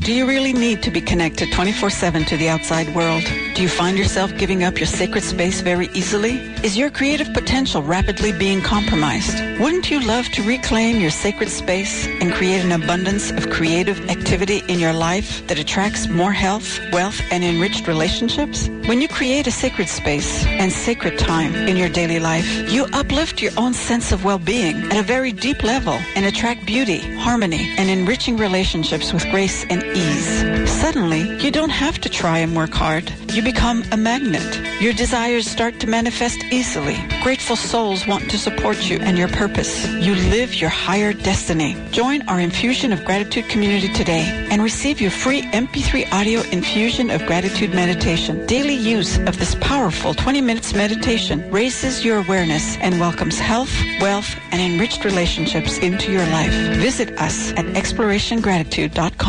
[0.00, 3.24] Do you really need to be connected 24-7 to the outside world?
[3.54, 6.38] Do you find yourself giving up your sacred space very easily?
[6.64, 9.34] Is your creative potential rapidly being compromised?
[9.60, 14.62] Wouldn't you love to reclaim your sacred space and create an abundance of creative activity
[14.68, 18.68] in your life that attracts more health, wealth, and enriched relationships?
[18.86, 23.42] When you create a sacred space and sacred time in your daily life, you uplift
[23.42, 27.90] your own sense of well-being at a very deep level and attract beauty, harmony, and
[27.90, 30.70] enriching relationships with grace and ease.
[30.80, 33.12] Suddenly, you don't have to try and work hard.
[33.32, 34.60] You become a magnet.
[34.80, 36.98] Your desires start to manifest easily.
[37.22, 39.86] Grateful souls want to support you and your purpose.
[39.88, 41.76] You live your higher destiny.
[41.92, 47.24] Join our Infusion of Gratitude community today and receive your free MP3 audio infusion of
[47.26, 48.44] gratitude meditation.
[48.46, 54.34] Daily use of this powerful 20 minutes meditation raises your awareness and welcomes health, wealth,
[54.50, 56.52] and enriched relationships into your life.
[56.78, 59.19] Visit us at explorationgratitude.com.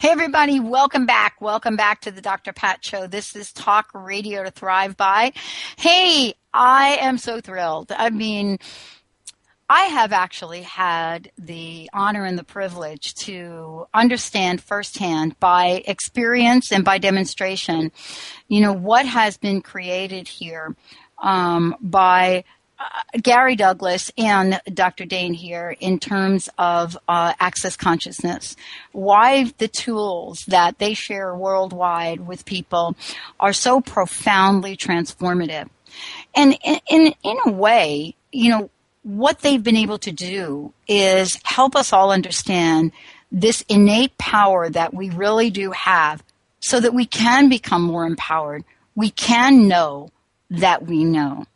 [0.00, 1.34] Hey, everybody, welcome back.
[1.40, 2.54] Welcome back to the Dr.
[2.54, 3.06] Pat Show.
[3.06, 5.32] This is Talk Radio to Thrive By.
[5.76, 7.92] Hey, I am so thrilled.
[7.92, 8.58] I mean,
[9.72, 16.84] I have actually had the honor and the privilege to understand firsthand by experience and
[16.84, 17.90] by demonstration,
[18.48, 20.76] you know, what has been created here
[21.22, 22.44] um, by
[22.78, 22.84] uh,
[23.22, 25.06] Gary Douglas and Dr.
[25.06, 28.56] Dain Heer in terms of uh, access consciousness.
[28.92, 32.94] Why the tools that they share worldwide with people
[33.40, 35.70] are so profoundly transformative.
[36.34, 38.70] And in, in, in a way, you know,
[39.02, 42.92] what they've been able to do is help us all understand
[43.30, 46.22] this innate power that we really do have
[46.60, 48.64] so that we can become more empowered.
[48.94, 50.10] We can know
[50.50, 51.46] that we know.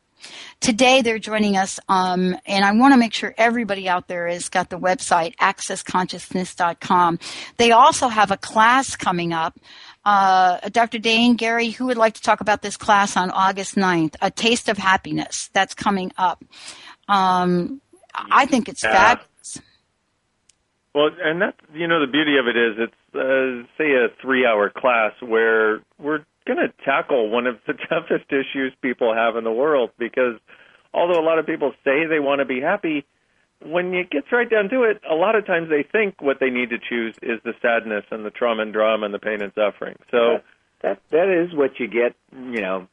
[0.60, 4.48] Today they're joining us, um, and I want to make sure everybody out there has
[4.48, 7.18] got the website accessconsciousness.com.
[7.58, 9.58] They also have a class coming up.
[10.04, 10.98] Uh, Dr.
[10.98, 14.16] Dain, Gary, who would like to talk about this class on August 9th?
[14.22, 15.50] A Taste of Happiness.
[15.52, 16.42] That's coming up.
[17.08, 17.80] Um,
[18.14, 18.92] I think it's Yeah.
[18.92, 19.60] fabulous.
[20.94, 24.70] Well, and that's you know the beauty of it is it's uh, say a three-hour
[24.70, 29.52] class where we're going to tackle one of the toughest issues people have in the
[29.52, 30.38] world because
[30.94, 33.04] although a lot of people say they want to be happy,
[33.62, 36.50] when it gets right down to it, a lot of times they think what they
[36.50, 39.52] need to choose is the sadness and the trauma and drama and the pain and
[39.54, 39.96] suffering.
[40.10, 40.38] So
[40.80, 42.14] that that is what you get.
[42.32, 42.88] You know,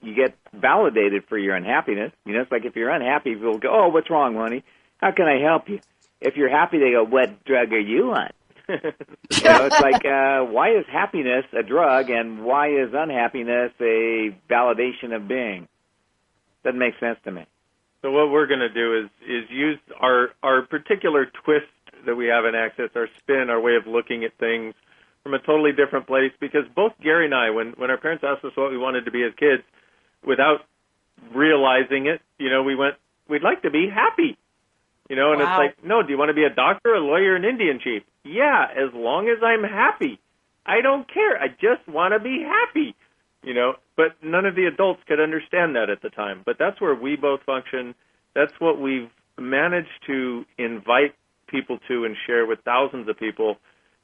[0.00, 2.12] you get validated for your unhappiness.
[2.24, 4.64] You know, it's like if you're unhappy, people go, "Oh, what's wrong, honey?
[4.98, 5.80] How can I help you?"
[6.20, 8.30] If you're happy, they go, "What drug are you on?"
[8.68, 8.76] you
[9.44, 15.14] know, it's like, uh, why is happiness a drug, and why is unhappiness a validation
[15.16, 15.66] of being?
[16.64, 17.46] Doesn't make sense to me.
[18.02, 21.66] So what we're going to do is is use our our particular twist
[22.06, 24.74] that we have in Access, our spin, our way of looking at things
[25.22, 26.32] from a totally different place.
[26.38, 29.10] Because both Gary and I, when when our parents asked us what we wanted to
[29.10, 29.62] be as kids,
[30.24, 30.60] without
[31.34, 32.94] realizing it, you know, we went,
[33.28, 34.36] we'd like to be happy.
[35.08, 35.48] You know, and Wow.
[35.50, 38.02] it's like, no, do you want to be a doctor, a lawyer, an Indian chief?
[38.24, 40.20] Yeah, as long as I'm happy.
[40.66, 41.40] I don't care.
[41.40, 42.94] I just want to be happy.
[43.42, 46.42] You know, but none of the adults could understand that at the time.
[46.44, 47.94] But that's where we both function.
[48.34, 49.08] That's what we've
[49.38, 51.14] managed to invite
[51.46, 53.56] people to and share with thousands of people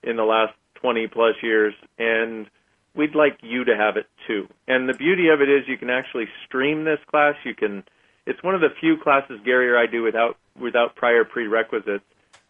[0.05, 1.75] in the last 20 plus years.
[1.99, 2.47] And
[2.95, 4.49] we'd like you to have it too.
[4.69, 7.35] And the beauty of it is you can actually stream this class.
[7.45, 7.85] You can
[8.27, 12.05] It's one of the few classes Gary or I do without without prior prerequisites.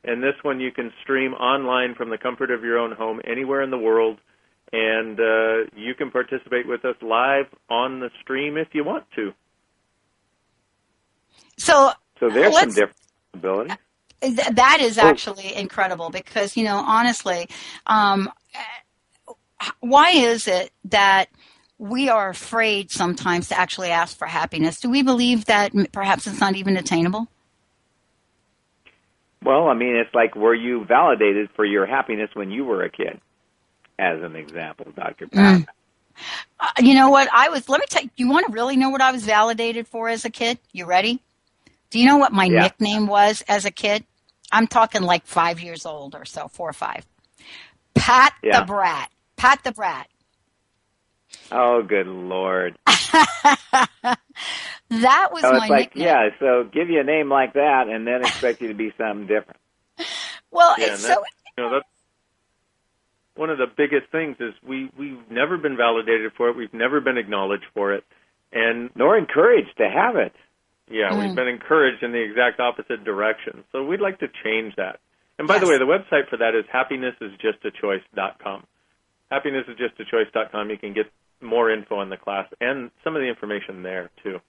[0.05, 3.63] And this one you can stream online from the comfort of your own home anywhere
[3.63, 4.19] in the world,
[4.71, 9.33] and uh, you can participate with us live on the stream if you want to.
[11.57, 12.97] So, So there's some different
[13.33, 13.77] abilities.
[14.21, 17.49] Th- that is actually incredible because you know honestly
[17.87, 18.31] um,
[19.81, 21.27] why is it that
[21.79, 26.41] we are afraid sometimes to actually ask for happiness do we believe that perhaps it's
[26.41, 27.29] not even attainable
[29.45, 32.91] Well, I mean, it's like were you validated for your happiness when you were a
[32.91, 33.21] kid?
[33.99, 35.29] As an example, Dr.
[35.29, 35.63] Pat.
[35.63, 35.67] Mm.
[36.61, 38.91] uh, you know what i was let me tell you you want to really know
[38.91, 41.23] what i was validated for as a kid you ready
[41.91, 42.49] do you know what my Yeah.
[42.49, 44.05] nickname was as a kid
[44.53, 47.07] i'm talking like five years old or so four or five
[47.95, 48.59] pat Yeah.
[48.59, 49.11] the brat
[49.45, 50.09] pat the brat
[51.51, 52.79] Oh, good lord!
[52.87, 54.17] that
[55.33, 56.29] was So my like, nickname yeah.
[56.39, 59.59] So give you a name like that, and then expect you to be something different.
[60.53, 61.25] Well, Yeah, it's so
[61.59, 61.89] you know that's
[63.35, 66.57] one of the biggest things is we we've never been validated for it.
[66.57, 68.05] We've never been acknowledged for it,
[68.53, 70.35] and Nor encouraged to have it.
[70.89, 71.19] yeah, Mm.
[71.27, 73.65] we've been encouraged in the exact opposite direction.
[73.73, 75.01] So we'd like to change that.
[75.39, 78.65] And by the way, the website for that is happinessisjustachoice.com.
[79.33, 80.71] Happinessisjustachoice.com.
[80.71, 81.07] You can get
[81.41, 84.41] more info on the class and some of the information there too.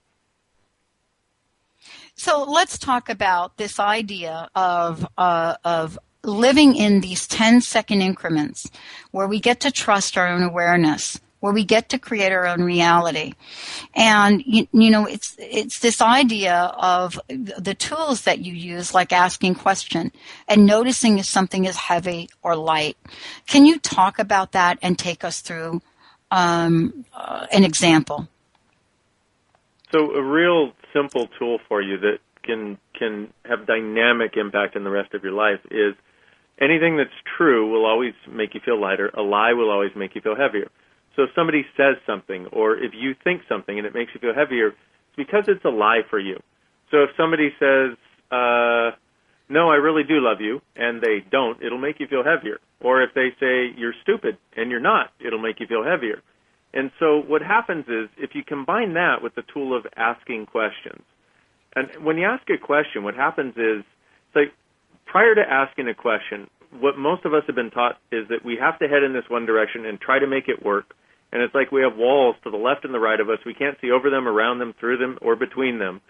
[2.14, 8.68] so let's talk about this idea of uh, of living in these 10 second increments
[9.12, 12.62] where we get to trust our own awareness where we get to create our own
[12.62, 13.34] reality
[13.94, 19.12] and you, you know it's it's this idea of the tools that you use like
[19.12, 20.10] asking question
[20.48, 22.96] and noticing if something is heavy or light
[23.46, 25.80] can you talk about that and take us through
[26.30, 28.28] um, uh, an example
[29.92, 34.90] So a real simple tool for you that can can have dynamic impact in the
[34.90, 35.94] rest of your life is
[36.60, 39.10] anything that's true will always make you feel lighter.
[39.14, 40.68] A lie will always make you feel heavier.
[41.16, 44.34] So if somebody says something or if you think something and it makes you feel
[44.34, 46.38] heavier, it's because it's a lie for you.
[46.90, 47.96] So if somebody says,
[48.30, 48.90] uh,
[49.48, 52.58] no, I really do love you, and they don't, it'll make you feel heavier.
[52.80, 56.22] Or if they say you're stupid and you're not, it'll make you feel heavier.
[56.74, 61.02] And so what happens is if you combine that with the tool of asking questions,
[61.74, 63.84] and when you ask a question, what happens is,
[64.28, 64.52] it's like
[65.06, 66.48] prior to asking a question,
[66.80, 69.24] what most of us have been taught is that we have to head in this
[69.28, 70.94] one direction and try to make it work.
[71.32, 73.38] And it's like we have walls to the left and the right of us.
[73.44, 76.00] We can't see over them, around them, through them, or between them.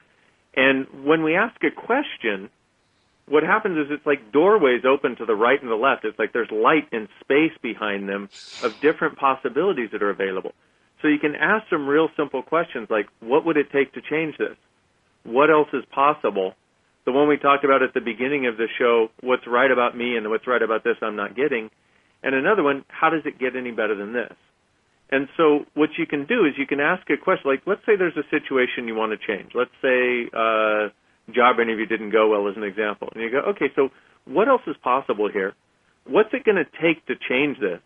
[0.55, 2.51] And when we ask a question,
[3.29, 6.05] what happens is it's like doorways open to the right and the left.
[6.05, 8.29] It's like there's light and space behind them
[8.63, 10.53] of different possibilities that are available.
[11.03, 14.39] So you can ask some real simple questions like, what would it take to change
[14.39, 14.57] this?
[15.25, 16.55] What else is possible?
[17.05, 20.17] The one we talked about at the beginning of the show, what's right about me
[20.17, 21.71] and what's right about this I'm not getting.
[22.23, 24.33] And another one, how does it get any better than this?
[25.11, 27.97] And so what you can do is you can ask a question, like let's say
[27.97, 29.53] there's a situation you want to change.
[29.55, 30.89] Let's say uh,
[31.33, 33.09] job interview didn't go well as an example.
[33.15, 33.91] And you go, okay, so
[34.25, 35.55] what else is possible here?
[36.07, 37.81] What's it going to take to change this?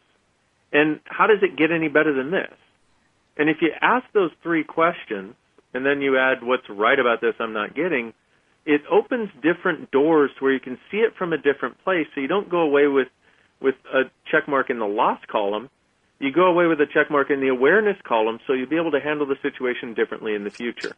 [0.72, 2.52] And how does it get any better than this?
[3.36, 5.34] And if you ask those three questions,
[5.72, 8.12] and then you add what's right about this I'm not getting,
[8.66, 12.06] it opens different doors to where you can see it from a different place.
[12.14, 13.08] So you don't go away with
[13.60, 15.68] with a check mark in the lost column.
[16.20, 18.90] You go away with a check mark in the awareness column, so you'll be able
[18.90, 20.94] to handle the situation differently in the future.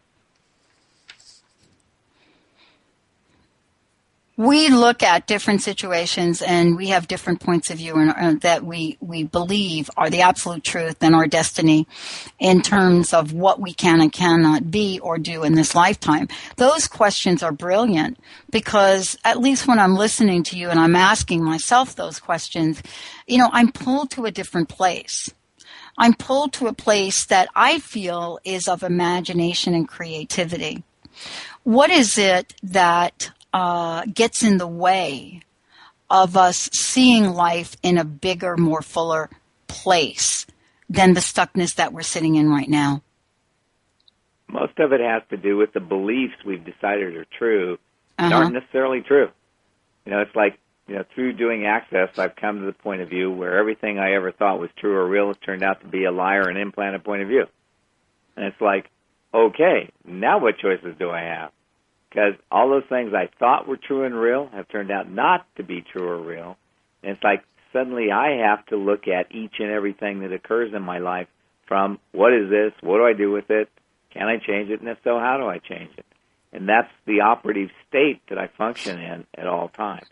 [4.37, 8.65] We look at different situations and we have different points of view and, uh, that
[8.65, 11.87] we, we believe are the absolute truth and our destiny
[12.39, 16.29] in terms of what we can and cannot be or do in this lifetime.
[16.57, 18.19] Those questions are brilliant
[18.51, 22.83] because at least when I'm listening to you and I'm asking myself those questions,
[23.27, 25.31] you know, I'm pulled to a different place.
[25.99, 30.85] I'm pulled to a place that I feel is of imagination and creativity.
[31.65, 35.43] What is it that uh, gets in the way
[36.11, 39.31] of us seeing life in a bigger, more fuller
[39.67, 40.47] place
[40.91, 43.03] than the stuckness that we're sitting in right now?
[44.49, 47.79] Most of it has to do with the beliefs we've decided are true
[48.19, 48.35] Uh-huh.
[48.35, 49.29] aren't necessarily true.
[50.05, 53.09] You know, it's like, you know, through doing access, I've come to the point of
[53.09, 56.05] view where everything I ever thought was true or real has turned out to be
[56.05, 57.47] a lie or an implanted point of view.
[58.37, 58.91] And it's like,
[59.33, 61.51] okay, now what choices do I have?
[62.13, 65.63] Because all those things I thought were true and real have turned out not to
[65.63, 66.59] be true or real.
[67.03, 67.43] And it's like
[67.73, 71.29] suddenly I have to look at each and everything that occurs in my life
[71.67, 72.73] from what is this?
[72.83, 73.71] What do I do with it?
[74.13, 74.81] Can I change it?
[74.81, 76.05] And if so, how do I change it?
[76.53, 80.07] And that's the operative state that I function in at all times.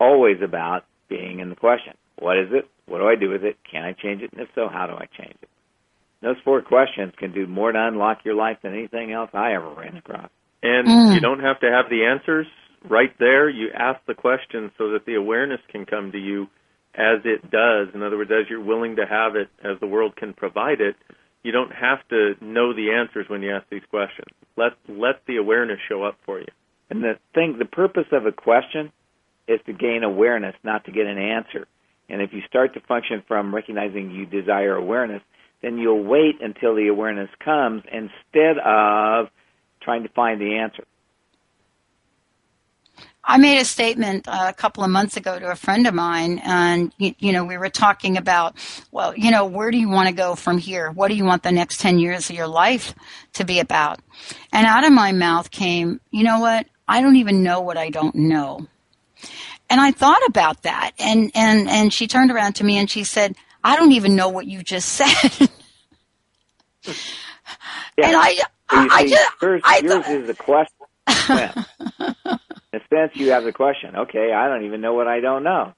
[0.00, 1.94] Always about being in the question.
[2.18, 2.68] What is it?
[2.86, 3.56] What do I do with it?
[3.70, 4.32] Can I change it?
[4.32, 5.48] And if so, how do I change it?
[6.22, 9.68] Those four questions can do more to unlock your life than anything else I ever
[9.68, 10.30] ran across.
[10.62, 11.14] And Mm.
[11.14, 12.46] you don't have to have the answers
[12.88, 13.48] right there.
[13.48, 16.48] You ask the question so that the awareness can come to you
[16.94, 17.88] as it does.
[17.94, 20.96] In other words, as you're willing to have it, as the world can provide it,
[21.42, 24.28] you don't have to know the answers when you ask these questions.
[24.56, 26.46] Let let the awareness show up for you.
[26.90, 28.92] And the thing, the purpose of a question
[29.46, 31.66] is to gain awareness, not to get an answer.
[32.08, 35.22] And if you start to function from recognizing you desire awareness,
[35.62, 39.28] then you'll wait until the awareness comes instead of
[39.86, 40.84] trying to find the answer.
[43.22, 46.40] I made a statement uh, a couple of months ago to a friend of mine,
[46.44, 48.56] and you, you know we were talking about,
[48.90, 50.90] well, you know, where do you want to go from here?
[50.90, 52.94] What do you want the next ten years of your life
[53.34, 54.00] to be about?
[54.52, 56.66] And out of my mouth came, you know what?
[56.88, 58.66] I don't even know what I don't know.
[59.70, 63.04] And I thought about that, and and and she turned around to me and she
[63.04, 65.48] said, I don't even know what you just said.
[67.98, 68.08] Yeah.
[68.08, 70.74] And I, So I, you I just, yours, I yours is the question.
[72.72, 73.96] In a sense, you have the question.
[73.96, 75.72] Okay, I don't even know what I don't know.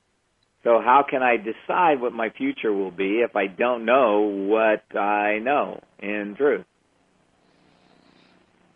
[0.65, 4.97] So how can I decide what my future will be if I don't know what
[4.97, 6.65] I know in truth?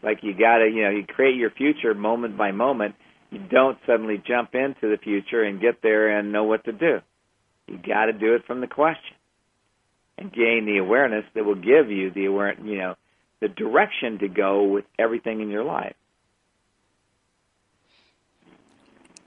[0.02, 2.94] Like you gotta, you know, you create your future moment by moment.
[3.30, 7.00] You don't suddenly jump into the future and get there and know what to do.
[7.66, 9.16] You gotta do it from the question
[10.22, 12.94] gain the awareness that will give you the aware, you know,
[13.40, 15.94] the direction to go with everything in your life.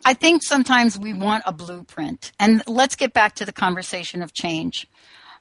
[0.05, 2.31] I think sometimes we want a blueprint.
[2.39, 4.87] And let's get back to the conversation of change.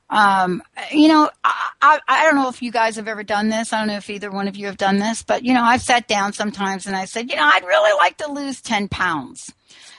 [0.09, 3.73] Um, you know, I, I, I don't know if you guys have ever done this.
[3.73, 5.83] I don't know if either one of you have done this, but you know, I've
[5.83, 9.53] sat down sometimes and I said, you know, I'd really like to lose 10 pounds.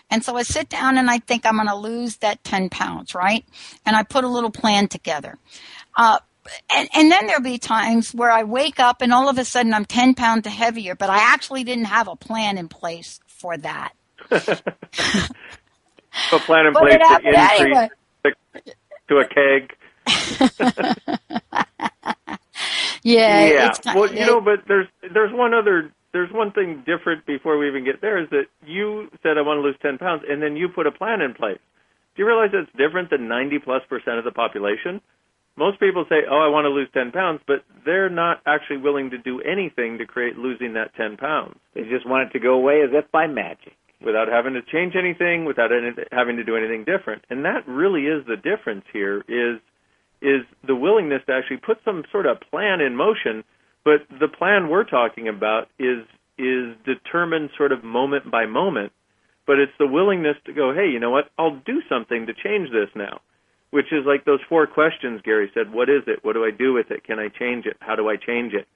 [0.10, 3.16] And so I sit down and I think I'm going to lose that 10 pounds,
[3.16, 3.46] right?
[3.86, 5.38] And I put a little plan together.
[5.96, 6.20] Uh,
[6.72, 9.74] and, and then there'll be times where I wake up and all of a sudden
[9.74, 13.94] I'm 10 pounds heavier, but I actually didn't have a plan in place for that.
[16.32, 17.90] A plan in But place to increase anyway.
[19.10, 19.76] to a keg.
[23.04, 23.46] Yeah.
[23.46, 23.94] yeah.
[23.94, 27.84] Well, you know, but there's there's one other there's one thing different before we even
[27.84, 30.70] get there is that you said I want to lose 10 pounds and then you
[30.70, 31.60] put a plan in place.
[32.16, 35.02] Do you realize that's different than 90 plus percent of the population?
[35.58, 39.10] Most people say, "Oh, I want to lose 10 pounds," but they're not actually willing
[39.10, 42.54] to do anything to create losing that 10 pounds They just want it to go
[42.54, 43.76] away as if by magic.
[44.02, 47.24] without having to change anything, without any, having to do anything different.
[47.30, 49.60] And that really is the difference here is
[50.22, 53.44] is the willingness to actually put some sort of plan in motion,
[53.86, 56.04] but the plan we're talking about is
[56.38, 58.92] is determined sort of moment by moment,
[59.48, 61.30] but it's the willingness to go, "Hey, you know what?
[61.40, 63.22] I'll do something to change this now."
[63.72, 66.24] Which is like those four questions Gary said, what is it?
[66.24, 67.04] What do I do with it?
[67.04, 67.76] Can I change it?
[67.82, 68.68] How do I change it?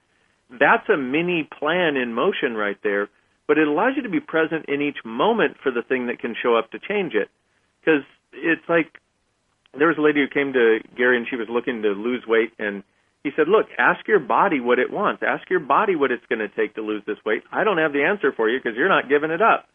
[0.50, 3.08] That's a mini plan in motion right there
[3.50, 6.36] but it allows you to be present in each moment for the thing that can
[6.40, 7.28] show up to change it.
[7.80, 9.00] Because it's like
[9.76, 12.52] there was a lady who came to Gary and she was looking to lose weight,
[12.60, 12.84] and
[13.22, 15.22] he said, "Look, ask your body what it wants.
[15.22, 17.42] Ask your body what it's going to take to lose this weight.
[17.52, 19.68] I don't have the answer for you because you're not giving it up."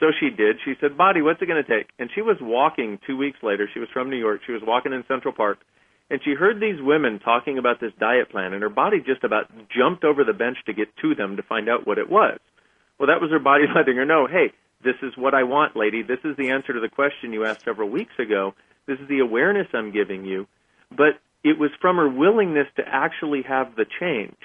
[0.00, 0.56] So she did.
[0.64, 3.68] She said, "Body, what's it going to take?" And she was walking two weeks later.
[3.72, 4.40] She was from New York.
[4.46, 5.58] She was walking in Central Park,
[6.10, 9.50] and she heard these women talking about this diet plan, and her body just about
[9.68, 12.38] jumped over the bench to get to them to find out what it was.
[12.98, 14.52] Well, that was her body letting her know, hey,
[14.84, 16.02] this is what I want, lady.
[16.02, 18.54] This is the answer to the question you asked several weeks ago.
[18.86, 20.46] This is the awareness I'm giving you.
[20.90, 24.36] But it was from her willingness to actually have the change.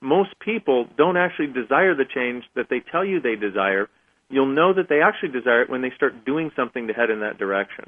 [0.00, 3.88] Most people don't actually desire the change that they tell you they desire.
[4.30, 7.20] You'll know that they actually desire it when they start doing something to head in
[7.20, 7.86] that direction.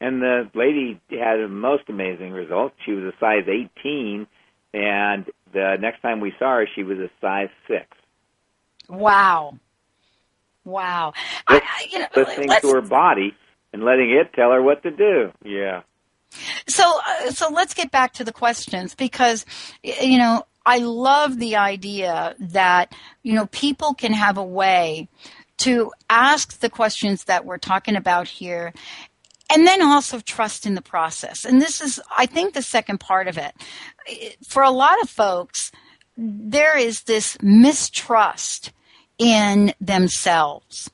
[0.00, 2.72] And the lady had a most amazing result.
[2.84, 4.26] She was a size 18,
[4.74, 7.86] and the next time we saw her, she was a size 6.
[8.88, 9.58] wow.
[10.64, 11.12] Wow.
[11.46, 13.34] I, I, you know, Listening to her body
[13.72, 15.32] and letting it tell her what to do.
[15.44, 15.82] Yeah.
[16.68, 19.44] So, uh, so let's get back to the questions because,
[19.82, 22.92] you know, I love the idea that,
[23.22, 25.08] you know, people can have a way
[25.58, 28.72] to ask the questions that we're talking about here
[29.48, 31.44] and then also trust in the process.
[31.44, 33.54] And this is, I think, the second part of it.
[34.44, 35.70] For a lot of folks,
[36.16, 38.72] there is this mistrust
[39.18, 40.90] in themselves,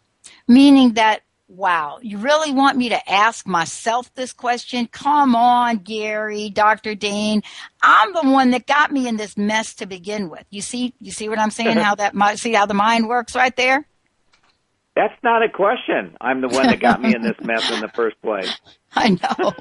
[0.46, 1.22] meaning that
[1.54, 1.98] Wow.
[2.00, 4.86] You really want me to ask myself this question?
[4.86, 6.94] Come on, Gary, Dr.
[6.94, 7.42] Dain.
[7.82, 10.46] I'm the one that got me in this mess to begin with.
[10.48, 11.76] You see, you see what I'm saying?
[11.82, 13.86] how that might see how the mind works right there?
[14.96, 16.16] That's not a question.
[16.22, 18.50] I'm the one that got me in this mess in the first place.
[18.94, 19.52] I know.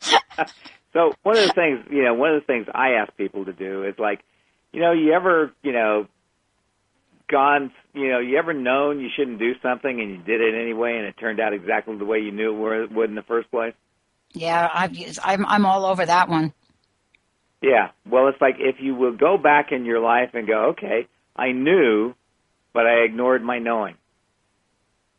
[0.92, 3.52] so one of the things, you know, one of the things I ask people to
[3.52, 4.24] do is like,
[4.72, 6.08] you know, you ever, you know,
[7.30, 10.96] gone, you know, you ever known you shouldn't do something and you did it anyway
[10.96, 13.74] and it turned out exactly the way you knew it would in the first place?
[14.32, 16.52] Yeah, I've used, I'm I'm all over that one.
[17.62, 17.90] Yeah.
[18.08, 21.06] Well, it's like if you will go back in your life and go, okay,
[21.36, 22.14] I knew,
[22.72, 23.94] but I ignored my knowing.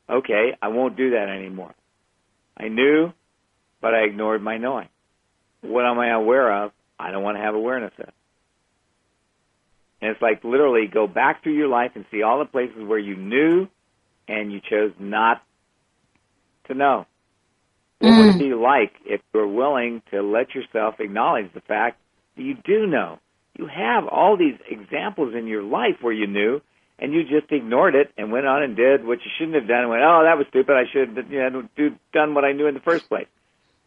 [0.09, 1.73] Okay, I won't do that anymore.
[2.57, 3.11] I knew,
[3.81, 4.89] but I ignored my knowing.
[5.61, 6.71] What am I aware of?
[6.99, 8.09] I don't want to have awareness of.
[10.01, 12.99] And it's like literally go back through your life and see all the places where
[12.99, 13.67] you knew
[14.27, 15.41] and you chose not
[16.67, 17.05] to know.
[17.99, 18.17] What mm.
[18.17, 21.99] would it be like if you were willing to let yourself acknowledge the fact
[22.35, 23.19] that you do know?
[23.57, 26.61] You have all these examples in your life where you knew
[26.99, 29.81] and you just ignored it and went on and did what you shouldn't have done
[29.81, 30.75] and went, oh, that was stupid.
[30.75, 33.27] I should have you know, do, done what I knew in the first place.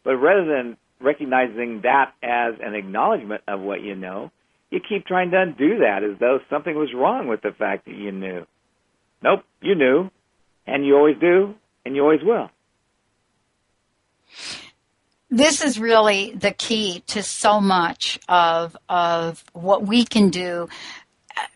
[0.03, 4.31] But rather than recognizing that as an acknowledgement of what you know,
[4.71, 7.95] you keep trying to undo that as though something was wrong with the fact that
[7.95, 8.45] you knew.
[9.21, 10.09] Nope, you knew,
[10.65, 11.55] and you always do,
[11.85, 12.49] and you always will.
[15.31, 20.67] This is really the key to so much of of what we can do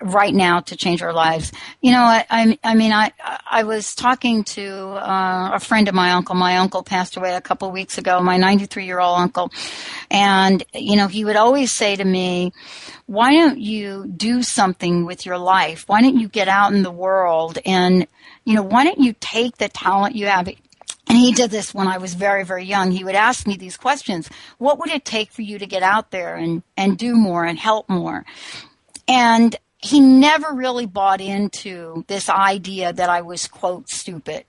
[0.02, 1.52] right now to change our lives.
[1.82, 3.12] You know, I, I, I mean, I,
[3.50, 6.36] I was talking to uh, a friend of my uncle.
[6.36, 9.52] My uncle passed away a couple weeks ago, my 93 year old uncle.
[10.12, 12.52] And, you know, he would always say to me,
[13.06, 15.86] why don't you do something with your life?
[15.88, 18.08] Why don't you get out in the world and,
[18.46, 20.48] you know, why don't you take the talent you have?
[20.48, 22.92] And he did this when I was very, very young.
[22.92, 24.30] He would ask me these questions.
[24.58, 27.60] What would it take for you to get out there and, and do more and
[27.60, 28.26] help more?
[29.08, 34.46] And he never really bought into this idea that I was, quote, stupid.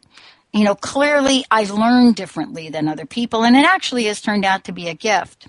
[0.52, 4.64] You know, clearly I learned differently than other people, and it actually has turned out
[4.64, 5.48] to be a gift.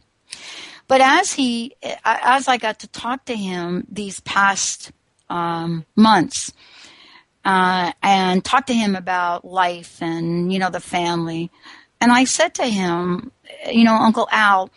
[0.88, 4.92] But as he, as I got to talk to him these past
[5.30, 6.52] um, months,
[7.44, 11.52] uh, and talk to him about life and you know the family,
[12.02, 13.32] and I said to him,
[13.72, 14.72] you know, Uncle Al,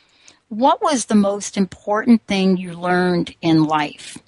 [0.50, 4.18] what was the most important thing you learned in life?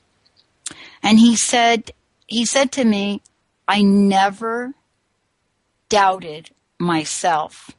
[1.03, 1.93] And he said,
[2.27, 3.23] he said to me,
[3.67, 4.75] I never
[5.89, 7.71] doubted myself.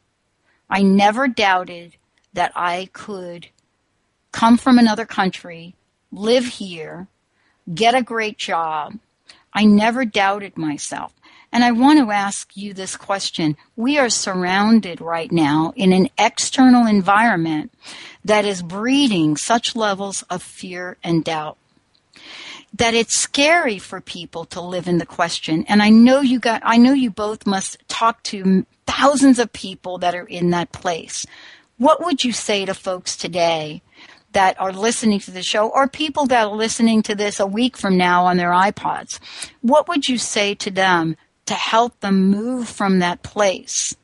[0.69, 1.97] I never doubted
[2.33, 3.47] that I could
[4.31, 5.75] come from another country,
[6.11, 7.07] live here,
[7.73, 8.97] get a great job.
[9.53, 11.13] I never doubted myself.
[11.51, 13.57] And I want to ask you this question.
[13.75, 17.73] We are surrounded right now in an external environment
[18.23, 21.57] that is breeding such levels of fear and doubt
[22.73, 25.65] that it's scary for people to live in the question.
[25.67, 29.97] And I know you got, I know you both must talk to thousands of people
[29.99, 31.25] that are in that place.
[31.77, 33.81] What would you say to folks today
[34.33, 37.75] that are listening to the show or people that are listening to this a week
[37.75, 39.19] from now on their iPods?
[39.61, 41.17] What would you say to them
[41.47, 43.95] to help them move from that place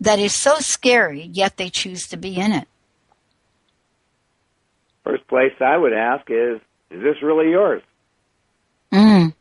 [0.00, 2.66] that is so scary, yet they choose to be in it?
[5.04, 6.60] First place I would ask is
[6.94, 7.82] is this really yours?
[8.92, 9.34] Mm.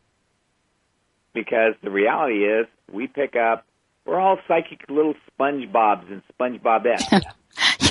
[1.34, 3.66] Because the reality is, we pick up,
[4.06, 7.12] we're all psychic little SpongeBobs and SpongeBobettes.
[7.12, 7.24] yes.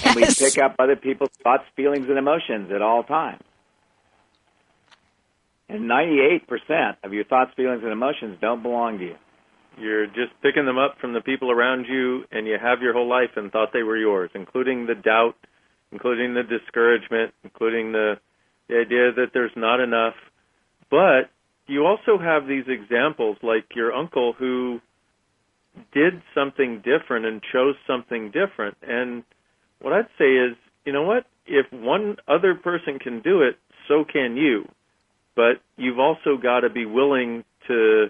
[0.05, 3.41] And we pick up other people's thoughts, feelings, and emotions at all times.
[5.69, 9.17] And 98% of your thoughts, feelings, and emotions don't belong to you.
[9.79, 13.09] You're just picking them up from the people around you, and you have your whole
[13.09, 15.37] life and thought they were yours, including the doubt,
[15.93, 18.19] including the discouragement, including the
[18.69, 20.15] the idea that there's not enough.
[20.91, 21.31] But
[21.67, 24.81] you also have these examples like your uncle who
[25.93, 28.77] did something different and chose something different.
[28.83, 29.25] And
[29.81, 31.25] what I'd say is, you know what?
[31.47, 33.57] If one other person can do it,
[33.89, 34.69] so can you.
[35.35, 38.09] But you've also got to be willing to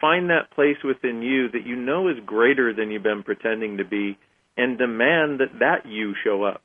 [0.00, 3.84] find that place within you that you know is greater than you've been pretending to
[3.84, 4.18] be
[4.56, 6.62] and demand that that you show up.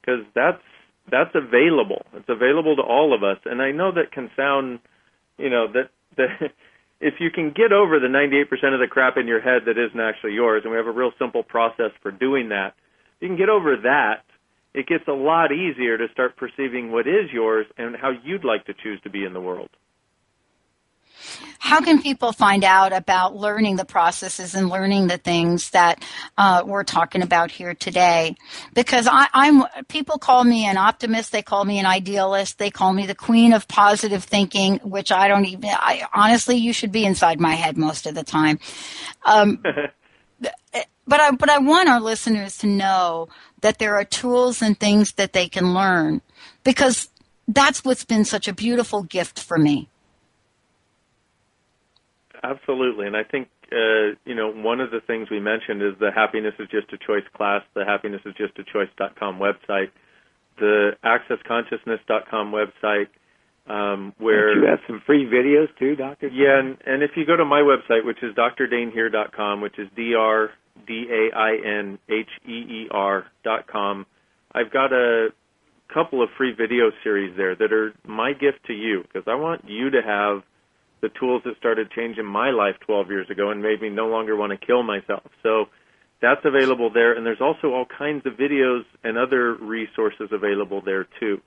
[0.00, 0.62] Because that's
[1.10, 2.04] that's available.
[2.14, 4.80] It's available to all of us, and I know that can sound,
[5.38, 6.50] you know, that that
[7.00, 10.00] if you can get over the 98% of the crap in your head that isn't
[10.00, 12.74] actually yours, and we have a real simple process for doing that,
[13.16, 14.22] if you can get over that.
[14.72, 18.66] It gets a lot easier to start perceiving what is yours and how you'd like
[18.66, 19.70] to choose to be in the world.
[21.58, 26.04] How can people find out about learning the processes and learning the things that
[26.36, 28.36] uh, we're talking about here today?
[28.74, 32.92] Because I, I'm people call me an optimist, they call me an idealist, they call
[32.92, 35.70] me the queen of positive thinking, which I don't even.
[35.72, 38.58] I honestly, you should be inside my head most of the time.
[39.24, 39.62] Um,
[41.06, 43.28] but I but I want our listeners to know
[43.62, 46.20] that there are tools and things that they can learn
[46.62, 47.08] because
[47.48, 49.88] that's what's been such a beautiful gift for me.
[52.44, 56.10] Absolutely, and I think uh, you know one of the things we mentioned is the
[56.14, 59.88] happiness is just a choice class, the happiness is just a choice.com website,
[60.58, 63.08] the accessconsciousness.com website,
[63.66, 66.28] um, where Don't you have some free videos too, Doctor.
[66.28, 70.14] yeah, and, and if you go to my website, which is drdainheer.com, which is d
[70.14, 70.50] r
[70.86, 74.04] d a i n h e e r dot com,
[74.52, 75.28] I've got a
[75.92, 79.64] couple of free video series there that are my gift to you because I want
[79.66, 80.42] you to have
[81.04, 84.34] the tools that started changing my life 12 years ago and made me no longer
[84.34, 85.24] want to kill myself.
[85.42, 85.66] So
[86.22, 91.06] that's available there, and there's also all kinds of videos and other resources available there
[91.20, 91.42] too.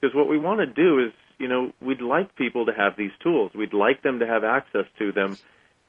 [0.00, 3.12] Because what we want to do is, you know, we'd like people to have these
[3.22, 3.52] tools.
[3.54, 5.38] We'd like them to have access to them,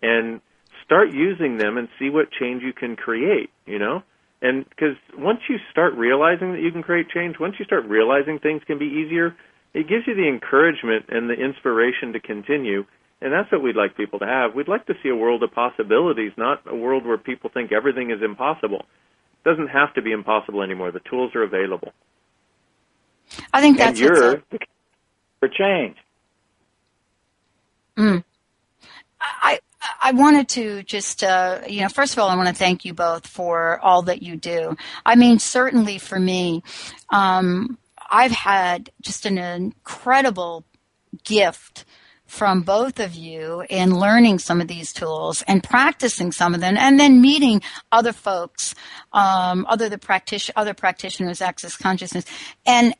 [0.04, 0.40] and
[0.86, 3.50] start using them and see what change you can create.
[3.66, 4.04] You know,
[4.44, 8.38] and because once you start realizing that you can create change, once you start realizing
[8.38, 9.36] things can be easier,
[9.74, 12.86] it gives you the encouragement and the inspiration to continue.
[13.20, 14.54] And that's what we'd like people to have.
[14.54, 18.12] We'd like to see a world of possibilities, not a world where people think everything
[18.12, 18.86] is impossible.
[19.44, 20.92] It doesn't have to be impossible anymore.
[20.92, 21.94] The tools are available.
[23.52, 24.66] I think and that's you're what's
[25.40, 25.98] for change.
[27.98, 28.24] Mm.
[29.20, 29.60] I
[30.02, 32.94] I wanted to just uh, you know first of all I want to thank you
[32.94, 34.76] both for all that you do.
[35.06, 36.64] I mean certainly for me,
[37.10, 37.78] um,
[38.10, 40.64] I've had just an incredible
[41.24, 41.86] gift
[42.28, 46.78] from both of you in learning some of these tools and practicing some of them,
[46.78, 47.62] and then meeting
[47.92, 48.76] other folks,
[49.14, 52.26] um, other the practitioner, other practitioners, access consciousness,
[52.66, 52.94] and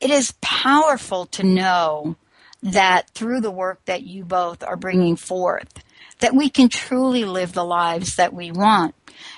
[0.00, 2.16] it is powerful to know
[2.62, 5.82] that through the work that you both are bringing forth,
[6.20, 8.94] that we can truly live the lives that we want.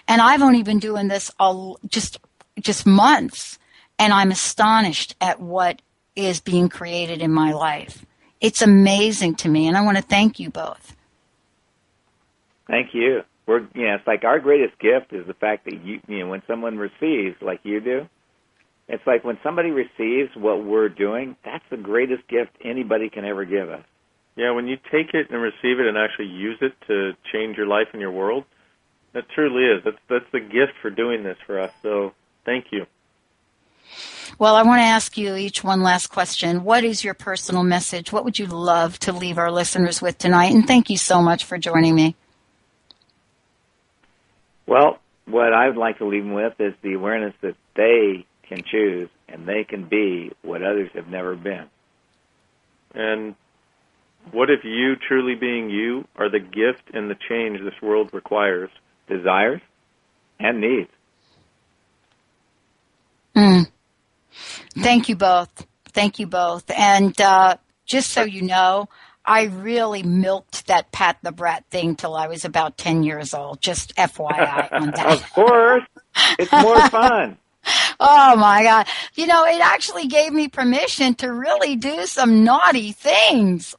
[0.09, 2.19] And I've only been doing this all just
[2.61, 3.59] just months,
[3.99, 5.81] and I'm astonished at what
[6.15, 8.05] is being created in my life.
[8.43, 10.97] It's amazing to me, and I want to thank you both.
[12.67, 13.23] Thank you.
[13.47, 16.43] We're yeah, it's like our greatest gift is the fact that you you know when
[16.49, 18.09] someone receives like you do,
[18.89, 23.45] it's like when somebody receives what we're doing, that's the greatest gift anybody can ever
[23.45, 23.85] give us.
[24.35, 27.67] Yeah, when you take it and receive it and actually use it to change your
[27.67, 28.45] life and your world,
[29.13, 29.85] that truly is.
[29.85, 31.71] That's that's the gift for doing this for us.
[31.83, 32.13] So
[32.45, 32.87] thank you.
[34.39, 36.65] Well, I want to ask you each one last question.
[36.65, 38.13] What is your personal message?
[38.13, 40.53] What would you love to leave our listeners with tonight?
[40.53, 42.17] And thank you so much for joining me.
[44.67, 48.63] Well, what I would like to leave them with is the awareness that they can
[48.63, 51.67] choose and they can be what others have never been.
[52.95, 53.35] And
[54.31, 58.71] what if you, truly being you, are the gift and the change this world requires?
[59.09, 59.61] Desires
[60.39, 60.91] and needs.
[63.37, 63.69] Mm.
[64.79, 65.67] Thank you both.
[65.93, 66.71] Thank you both.
[66.71, 67.57] And uh,
[67.87, 68.89] just so you know,
[69.25, 73.61] I really milked that Pat the Brat thing till I was about 10 years old.
[73.61, 75.07] Just FYI on that.
[75.07, 75.85] of course.
[76.39, 77.39] It's more fun.
[78.01, 78.87] Oh my God.
[79.15, 83.75] You know, it actually gave me permission to really do some naughty things.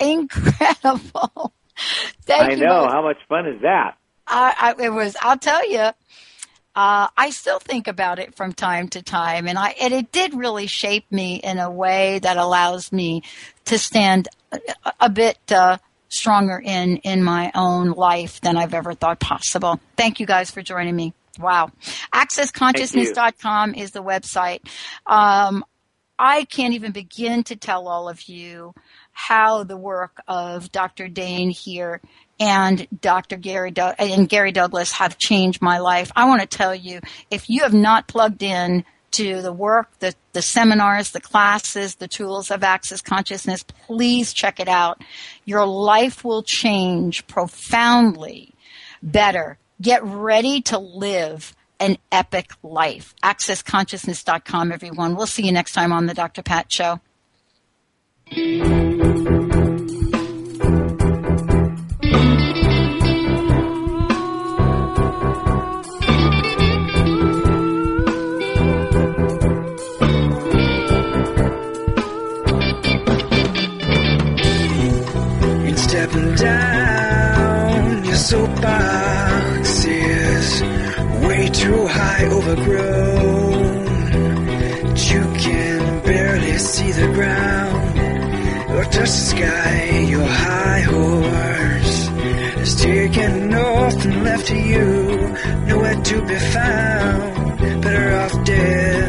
[0.00, 1.52] Incredible.
[2.22, 2.48] Thank you.
[2.48, 2.82] I you know.
[2.84, 2.92] both.
[2.92, 3.96] How much fun is that?
[4.26, 5.90] I, I, it was, I'll tell you,
[6.78, 10.32] uh, I still think about it from time to time, and I and it did
[10.32, 13.24] really shape me in a way that allows me
[13.64, 14.60] to stand a,
[15.00, 19.80] a bit uh, stronger in in my own life than I've ever thought possible.
[19.96, 21.14] Thank you guys for joining me.
[21.40, 21.72] Wow,
[22.14, 24.60] accessconsciousness.com is the website.
[25.04, 25.64] Um,
[26.16, 28.72] I can't even begin to tell all of you
[29.10, 31.08] how the work of Dr.
[31.08, 32.00] Dain Heer
[32.40, 33.36] and Dr.
[33.36, 36.12] Gary and Gary Douglas have changed my life.
[36.14, 40.14] I want to tell you, if you have not plugged in to the work, the,
[40.32, 45.02] the seminars, the classes, the tools of Access Consciousness, please check it out.
[45.44, 48.54] Your life will change profoundly
[49.02, 49.58] better.
[49.80, 53.14] Get ready to live an epic life.
[53.22, 55.14] AccessConsciousness.com, everyone.
[55.14, 56.42] We'll see you next time on the Dr.
[56.42, 57.00] Pat Show.
[89.08, 90.04] The sky.
[90.14, 91.96] Your high horse
[92.64, 94.86] is taken north and left to you,
[95.68, 97.82] nowhere to be found.
[97.84, 99.08] Better off dead,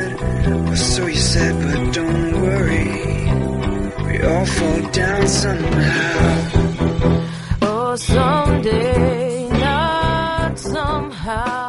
[0.70, 2.92] or so you said, but don't worry.
[4.08, 6.22] We all fall down somehow.
[7.62, 11.69] Oh, someday, not somehow,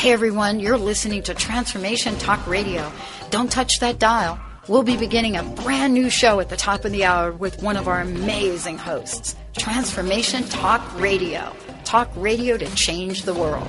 [0.00, 2.90] Hey everyone, you're listening to Transformation Talk Radio.
[3.28, 4.40] Don't touch that dial.
[4.66, 7.76] We'll be beginning a brand new show at the top of the hour with one
[7.76, 9.36] of our amazing hosts.
[9.58, 11.54] Transformation Talk Radio.
[11.84, 13.68] Talk radio to change the world.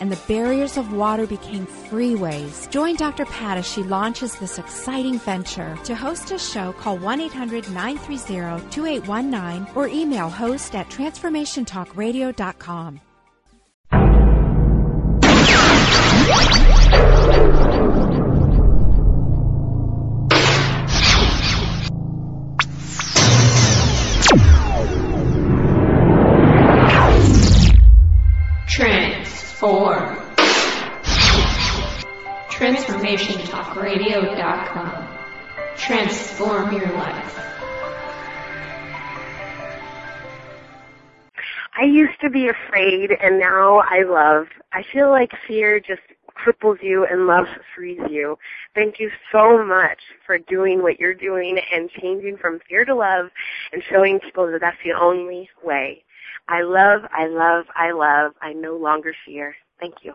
[0.00, 2.70] and the barriers of water became freeways.
[2.70, 3.24] Join Dr.
[3.26, 5.76] Pat as she launches this exciting venture.
[5.84, 13.00] To host a show, call 1 800 930 2819 or email host at transformationtalkradio.com.
[33.16, 35.08] TransformationTalkRadio.com.
[35.76, 37.38] Transform your life.
[41.80, 44.48] I used to be afraid and now I love.
[44.72, 46.02] I feel like fear just
[46.36, 48.36] cripples you and love frees you.
[48.74, 53.30] Thank you so much for doing what you're doing and changing from fear to love
[53.72, 56.04] and showing people that that's the only way.
[56.48, 58.32] I love, I love, I love.
[58.42, 59.54] I no longer fear.
[59.80, 60.14] Thank you.